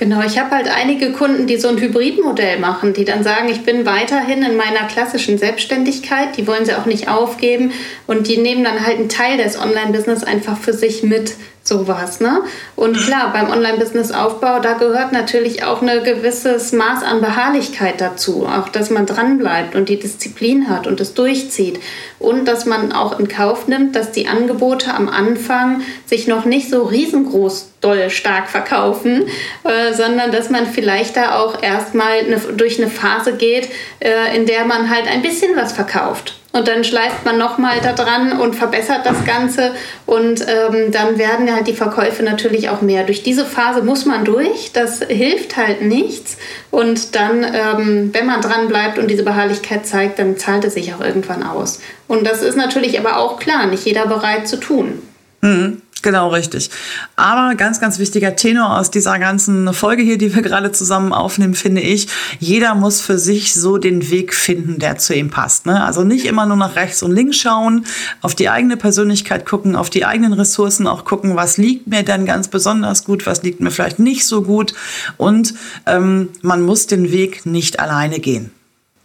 Genau, 0.00 0.22
ich 0.22 0.38
habe 0.38 0.52
halt 0.52 0.66
einige 0.66 1.12
Kunden, 1.12 1.46
die 1.46 1.58
so 1.58 1.68
ein 1.68 1.78
Hybridmodell 1.78 2.58
machen, 2.58 2.94
die 2.94 3.04
dann 3.04 3.22
sagen, 3.22 3.50
ich 3.50 3.64
bin 3.64 3.84
weiterhin 3.84 4.42
in 4.42 4.56
meiner 4.56 4.86
klassischen 4.88 5.36
Selbstständigkeit, 5.36 6.38
die 6.38 6.46
wollen 6.46 6.64
sie 6.64 6.72
auch 6.72 6.86
nicht 6.86 7.08
aufgeben 7.08 7.72
und 8.06 8.26
die 8.26 8.38
nehmen 8.38 8.64
dann 8.64 8.86
halt 8.86 8.96
einen 8.96 9.10
Teil 9.10 9.36
des 9.36 9.58
Online-Business 9.58 10.24
einfach 10.24 10.56
für 10.56 10.72
sich 10.72 11.02
mit 11.02 11.34
sowas. 11.70 12.20
Ne? 12.20 12.42
Und 12.76 12.98
klar, 12.98 13.32
beim 13.32 13.50
Online-Business-Aufbau, 13.50 14.58
da 14.60 14.74
gehört 14.74 15.12
natürlich 15.12 15.62
auch 15.62 15.80
ein 15.80 16.04
gewisses 16.04 16.72
Maß 16.72 17.02
an 17.02 17.22
Beharrlichkeit 17.22 18.00
dazu. 18.00 18.44
Auch, 18.46 18.68
dass 18.68 18.90
man 18.90 19.06
dranbleibt 19.06 19.74
und 19.74 19.88
die 19.88 19.98
Disziplin 19.98 20.68
hat 20.68 20.86
und 20.86 21.00
es 21.00 21.14
durchzieht. 21.14 21.80
Und 22.18 22.46
dass 22.46 22.66
man 22.66 22.92
auch 22.92 23.18
in 23.18 23.28
Kauf 23.28 23.68
nimmt, 23.68 23.96
dass 23.96 24.12
die 24.12 24.28
Angebote 24.28 24.92
am 24.92 25.08
Anfang 25.08 25.82
sich 26.04 26.26
noch 26.26 26.44
nicht 26.44 26.68
so 26.68 26.82
riesengroß 26.82 27.70
doll 27.80 28.10
stark 28.10 28.48
verkaufen, 28.48 29.26
äh, 29.64 29.94
sondern 29.94 30.32
dass 30.32 30.50
man 30.50 30.66
vielleicht 30.66 31.16
da 31.16 31.38
auch 31.38 31.62
erstmal 31.62 32.18
eine, 32.18 32.36
durch 32.56 32.78
eine 32.78 32.90
Phase 32.90 33.34
geht, 33.34 33.68
äh, 34.00 34.36
in 34.36 34.44
der 34.44 34.64
man 34.64 34.90
halt 34.90 35.06
ein 35.06 35.22
bisschen 35.22 35.56
was 35.56 35.72
verkauft. 35.72 36.39
Und 36.52 36.66
dann 36.66 36.82
schleift 36.82 37.24
man 37.24 37.38
nochmal 37.38 37.78
da 37.80 37.92
dran 37.92 38.40
und 38.40 38.56
verbessert 38.56 39.02
das 39.04 39.24
Ganze. 39.24 39.72
Und 40.04 40.44
ähm, 40.48 40.90
dann 40.90 41.16
werden 41.16 41.52
halt 41.54 41.68
die 41.68 41.74
Verkäufe 41.74 42.24
natürlich 42.24 42.70
auch 42.70 42.82
mehr. 42.82 43.04
Durch 43.04 43.22
diese 43.22 43.44
Phase 43.44 43.82
muss 43.82 44.04
man 44.04 44.24
durch. 44.24 44.72
Das 44.72 45.00
hilft 45.00 45.56
halt 45.56 45.82
nichts. 45.82 46.38
Und 46.72 47.14
dann, 47.14 47.44
ähm, 47.44 48.10
wenn 48.12 48.26
man 48.26 48.40
dran 48.40 48.66
bleibt 48.66 48.98
und 48.98 49.08
diese 49.08 49.22
Beharrlichkeit 49.22 49.86
zeigt, 49.86 50.18
dann 50.18 50.38
zahlt 50.38 50.64
es 50.64 50.74
sich 50.74 50.92
auch 50.92 51.00
irgendwann 51.00 51.44
aus. 51.44 51.80
Und 52.08 52.26
das 52.26 52.42
ist 52.42 52.56
natürlich 52.56 52.98
aber 52.98 53.18
auch 53.18 53.38
klar, 53.38 53.66
nicht 53.66 53.84
jeder 53.84 54.06
bereit 54.06 54.48
zu 54.48 54.58
tun. 54.58 55.00
Mhm. 55.42 55.82
Genau, 56.02 56.28
richtig. 56.28 56.70
Aber 57.16 57.54
ganz, 57.56 57.78
ganz 57.78 57.98
wichtiger 57.98 58.34
Tenor 58.34 58.78
aus 58.78 58.90
dieser 58.90 59.18
ganzen 59.18 59.72
Folge 59.74 60.02
hier, 60.02 60.16
die 60.16 60.34
wir 60.34 60.40
gerade 60.40 60.72
zusammen 60.72 61.12
aufnehmen, 61.12 61.54
finde 61.54 61.82
ich, 61.82 62.08
jeder 62.38 62.74
muss 62.74 63.02
für 63.02 63.18
sich 63.18 63.54
so 63.54 63.76
den 63.76 64.10
Weg 64.10 64.32
finden, 64.32 64.78
der 64.78 64.96
zu 64.96 65.14
ihm 65.14 65.28
passt. 65.28 65.66
Ne? 65.66 65.84
Also 65.84 66.02
nicht 66.02 66.24
immer 66.24 66.46
nur 66.46 66.56
nach 66.56 66.74
rechts 66.74 67.02
und 67.02 67.12
links 67.12 67.36
schauen, 67.36 67.84
auf 68.22 68.34
die 68.34 68.48
eigene 68.48 68.78
Persönlichkeit 68.78 69.44
gucken, 69.44 69.76
auf 69.76 69.90
die 69.90 70.06
eigenen 70.06 70.32
Ressourcen 70.32 70.86
auch 70.86 71.04
gucken, 71.04 71.36
was 71.36 71.58
liegt 71.58 71.86
mir 71.86 72.02
denn 72.02 72.24
ganz 72.24 72.48
besonders 72.48 73.04
gut, 73.04 73.26
was 73.26 73.42
liegt 73.42 73.60
mir 73.60 73.70
vielleicht 73.70 73.98
nicht 73.98 74.24
so 74.24 74.42
gut. 74.42 74.72
Und 75.18 75.54
ähm, 75.86 76.30
man 76.40 76.62
muss 76.62 76.86
den 76.86 77.12
Weg 77.12 77.44
nicht 77.44 77.78
alleine 77.78 78.20
gehen 78.20 78.52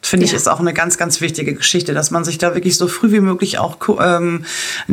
finde 0.07 0.25
ja. 0.25 0.31
ich, 0.31 0.35
ist 0.35 0.47
auch 0.47 0.59
eine 0.59 0.73
ganz, 0.73 0.97
ganz 0.97 1.21
wichtige 1.21 1.53
Geschichte, 1.53 1.93
dass 1.93 2.11
man 2.11 2.23
sich 2.23 2.37
da 2.37 2.53
wirklich 2.53 2.77
so 2.77 2.87
früh 2.87 3.11
wie 3.11 3.19
möglich 3.19 3.59
auch, 3.59 3.77
ähm, 3.99 4.45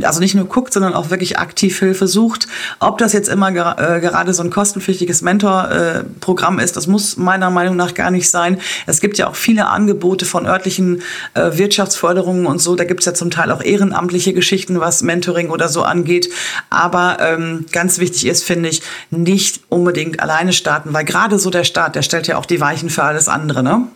also 0.02 0.20
nicht 0.20 0.34
nur 0.34 0.46
guckt, 0.46 0.72
sondern 0.72 0.94
auch 0.94 1.10
wirklich 1.10 1.38
aktiv 1.38 1.78
Hilfe 1.78 2.06
sucht. 2.06 2.48
Ob 2.80 2.98
das 2.98 3.12
jetzt 3.12 3.28
immer 3.28 3.52
ger 3.52 3.76
äh, 3.78 4.00
gerade 4.00 4.34
so 4.34 4.42
ein 4.42 4.50
kostenpflichtiges 4.50 5.22
Mentorprogramm 5.22 6.58
äh, 6.58 6.64
ist, 6.64 6.76
das 6.76 6.86
muss 6.86 7.16
meiner 7.16 7.50
Meinung 7.50 7.76
nach 7.76 7.94
gar 7.94 8.10
nicht 8.10 8.30
sein. 8.30 8.58
Es 8.86 9.00
gibt 9.00 9.18
ja 9.18 9.28
auch 9.28 9.36
viele 9.36 9.66
Angebote 9.66 10.24
von 10.24 10.46
örtlichen 10.46 11.02
äh, 11.34 11.58
Wirtschaftsförderungen 11.58 12.46
und 12.46 12.60
so. 12.60 12.76
Da 12.76 12.84
gibt 12.84 13.00
es 13.00 13.06
ja 13.06 13.14
zum 13.14 13.30
Teil 13.30 13.50
auch 13.50 13.62
ehrenamtliche 13.62 14.32
Geschichten, 14.32 14.80
was 14.80 15.02
Mentoring 15.02 15.50
oder 15.50 15.68
so 15.68 15.82
angeht. 15.82 16.30
Aber 16.70 17.18
ähm, 17.20 17.66
ganz 17.72 17.98
wichtig 17.98 18.26
ist, 18.26 18.44
finde 18.44 18.68
ich, 18.68 18.82
nicht 19.10 19.60
unbedingt 19.68 20.20
alleine 20.20 20.52
starten, 20.52 20.92
weil 20.92 21.04
gerade 21.04 21.38
so 21.38 21.50
der 21.50 21.64
Start, 21.64 21.94
der 21.94 22.02
stellt 22.02 22.26
ja 22.26 22.38
auch 22.38 22.46
die 22.46 22.60
Weichen 22.60 22.90
für 22.90 23.04
alles 23.04 23.28
andere, 23.28 23.62
ne? 23.62 23.86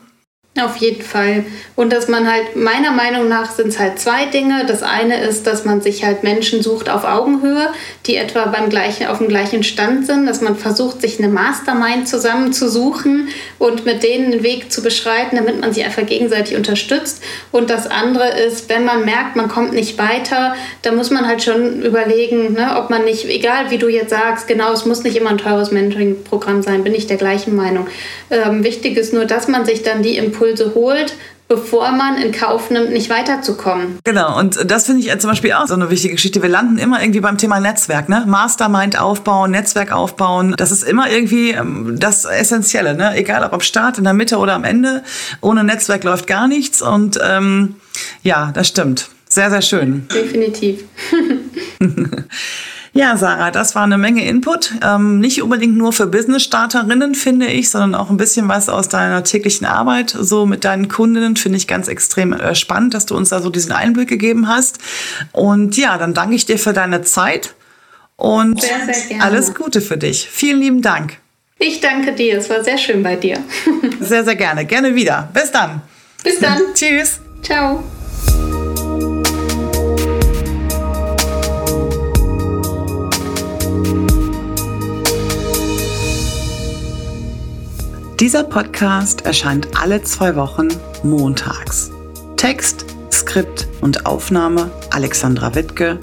Auf 0.62 0.76
jeden 0.76 1.02
Fall. 1.02 1.44
Und 1.74 1.92
dass 1.92 2.08
man 2.08 2.30
halt, 2.30 2.56
meiner 2.56 2.90
Meinung 2.90 3.28
nach 3.28 3.50
sind 3.50 3.68
es 3.68 3.78
halt 3.78 3.98
zwei 3.98 4.24
Dinge. 4.24 4.64
Das 4.66 4.82
eine 4.82 5.20
ist, 5.20 5.46
dass 5.46 5.66
man 5.66 5.82
sich 5.82 6.02
halt 6.02 6.22
Menschen 6.22 6.62
sucht 6.62 6.88
auf 6.88 7.04
Augenhöhe, 7.04 7.68
die 8.06 8.16
etwa 8.16 8.46
beim 8.46 8.70
gleichen, 8.70 9.08
auf 9.08 9.18
dem 9.18 9.28
gleichen 9.28 9.62
Stand 9.62 10.06
sind, 10.06 10.26
dass 10.26 10.40
man 10.40 10.56
versucht, 10.56 11.02
sich 11.02 11.18
eine 11.18 11.28
Mastermind 11.28 12.08
zusammenzusuchen 12.08 13.28
und 13.58 13.84
mit 13.84 14.02
denen 14.02 14.32
einen 14.32 14.42
Weg 14.42 14.72
zu 14.72 14.82
beschreiten, 14.82 15.36
damit 15.36 15.60
man 15.60 15.74
sich 15.74 15.84
einfach 15.84 16.06
gegenseitig 16.06 16.56
unterstützt. 16.56 17.22
Und 17.52 17.68
das 17.68 17.86
andere 17.86 18.28
ist, 18.38 18.70
wenn 18.70 18.86
man 18.86 19.04
merkt, 19.04 19.36
man 19.36 19.48
kommt 19.48 19.74
nicht 19.74 19.98
weiter, 19.98 20.54
dann 20.80 20.96
muss 20.96 21.10
man 21.10 21.26
halt 21.26 21.42
schon 21.42 21.82
überlegen, 21.82 22.54
ne, 22.54 22.76
ob 22.78 22.88
man 22.88 23.04
nicht, 23.04 23.28
egal 23.28 23.70
wie 23.70 23.78
du 23.78 23.88
jetzt 23.88 24.10
sagst, 24.10 24.48
genau, 24.48 24.72
es 24.72 24.86
muss 24.86 25.04
nicht 25.04 25.16
immer 25.16 25.30
ein 25.30 25.38
teures 25.38 25.70
Mentoring-Programm 25.70 26.62
sein, 26.62 26.82
bin 26.82 26.94
ich 26.94 27.06
der 27.06 27.18
gleichen 27.18 27.54
Meinung. 27.54 27.86
Ähm, 28.30 28.64
wichtig 28.64 28.96
ist 28.96 29.12
nur, 29.12 29.26
dass 29.26 29.48
man 29.48 29.66
sich 29.66 29.82
dann 29.82 30.02
die 30.02 30.16
Impulse 30.16 30.45
Impulse 30.46 30.74
holt, 30.74 31.14
bevor 31.48 31.92
man 31.92 32.16
in 32.16 32.32
Kauf 32.32 32.70
nimmt, 32.70 32.90
nicht 32.90 33.08
weiterzukommen. 33.08 33.98
Genau, 34.04 34.38
und 34.38 34.70
das 34.70 34.86
finde 34.86 35.00
ich 35.00 35.18
zum 35.18 35.30
Beispiel 35.30 35.52
auch 35.52 35.66
so 35.66 35.74
eine 35.74 35.90
wichtige 35.90 36.14
Geschichte. 36.14 36.42
Wir 36.42 36.48
landen 36.48 36.78
immer 36.78 37.00
irgendwie 37.00 37.20
beim 37.20 37.38
Thema 37.38 37.60
Netzwerk, 37.60 38.08
ne? 38.08 38.24
Mastermind 38.26 38.98
aufbauen, 38.98 39.52
Netzwerk 39.52 39.92
aufbauen. 39.92 40.54
Das 40.56 40.72
ist 40.72 40.82
immer 40.82 41.10
irgendwie 41.10 41.50
ähm, 41.50 41.98
das 41.98 42.24
Essentielle, 42.24 42.94
ne? 42.94 43.16
Egal 43.16 43.44
ob 43.44 43.52
am 43.52 43.60
Start, 43.60 43.98
in 43.98 44.04
der 44.04 44.12
Mitte 44.12 44.38
oder 44.38 44.54
am 44.54 44.64
Ende. 44.64 45.02
Ohne 45.40 45.62
Netzwerk 45.64 46.04
läuft 46.04 46.26
gar 46.26 46.48
nichts. 46.48 46.82
Und 46.82 47.18
ähm, 47.24 47.76
ja, 48.22 48.50
das 48.52 48.68
stimmt. 48.68 49.08
Sehr, 49.28 49.50
sehr 49.50 49.62
schön. 49.62 50.06
Definitiv. 50.12 50.84
Ja, 52.96 53.16
Sarah, 53.16 53.50
das 53.50 53.74
war 53.74 53.82
eine 53.82 53.98
Menge 53.98 54.26
Input. 54.26 54.72
Ähm, 54.82 55.18
nicht 55.20 55.42
unbedingt 55.42 55.76
nur 55.76 55.92
für 55.92 56.06
Business-Starterinnen, 56.06 57.14
finde 57.14 57.46
ich, 57.46 57.70
sondern 57.70 57.94
auch 57.94 58.10
ein 58.10 58.16
bisschen 58.16 58.48
was 58.48 58.68
aus 58.68 58.88
deiner 58.88 59.22
täglichen 59.22 59.66
Arbeit, 59.66 60.16
so 60.18 60.46
mit 60.46 60.64
deinen 60.64 60.88
Kundinnen, 60.88 61.36
finde 61.36 61.58
ich 61.58 61.66
ganz 61.66 61.88
extrem 61.88 62.32
äh, 62.32 62.54
spannend, 62.54 62.94
dass 62.94 63.06
du 63.06 63.16
uns 63.16 63.28
da 63.28 63.40
so 63.40 63.50
diesen 63.50 63.72
Einblick 63.72 64.08
gegeben 64.08 64.48
hast. 64.48 64.78
Und 65.32 65.76
ja, 65.76 65.98
dann 65.98 66.14
danke 66.14 66.34
ich 66.34 66.46
dir 66.46 66.58
für 66.58 66.72
deine 66.72 67.02
Zeit 67.02 67.54
und 68.16 68.62
sehr, 68.62 68.94
sehr 68.94 69.22
alles 69.22 69.54
Gute 69.54 69.80
für 69.80 69.98
dich. 69.98 70.28
Vielen 70.30 70.60
lieben 70.60 70.82
Dank. 70.82 71.18
Ich 71.58 71.80
danke 71.80 72.12
dir, 72.12 72.38
es 72.38 72.50
war 72.50 72.62
sehr 72.64 72.78
schön 72.78 73.02
bei 73.02 73.16
dir. 73.16 73.38
sehr, 74.00 74.24
sehr 74.24 74.36
gerne. 74.36 74.64
Gerne 74.64 74.94
wieder. 74.94 75.28
Bis 75.32 75.50
dann. 75.50 75.82
Bis 76.22 76.38
dann. 76.38 76.60
Tschüss. 76.74 77.20
Ciao. 77.42 77.82
Dieser 88.20 88.44
Podcast 88.44 89.26
erscheint 89.26 89.68
alle 89.78 90.02
zwei 90.02 90.36
Wochen 90.36 90.68
montags. 91.02 91.90
Text, 92.38 92.86
Skript 93.12 93.68
und 93.82 94.06
Aufnahme 94.06 94.70
Alexandra 94.90 95.54
Wittke, 95.54 95.98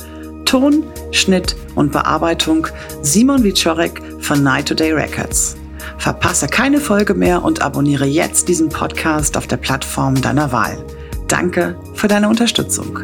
Ton, 0.45 0.83
Schnitt 1.11 1.55
und 1.73 1.91
Bearbeitung 1.91 2.67
Simon 3.01 3.43
Wiczorek 3.43 3.99
von 4.19 4.43
Night 4.43 4.67
Today 4.67 4.93
Records. 4.93 5.55
Verpasse 5.97 6.45
keine 6.45 6.79
Folge 6.79 7.15
mehr 7.15 7.43
und 7.43 7.63
abonniere 7.63 8.05
jetzt 8.05 8.47
diesen 8.47 8.69
Podcast 8.69 9.35
auf 9.35 9.47
der 9.47 9.57
Plattform 9.57 10.21
deiner 10.21 10.51
Wahl. 10.51 10.85
Danke 11.27 11.75
für 11.95 12.07
deine 12.07 12.29
Unterstützung. 12.29 12.99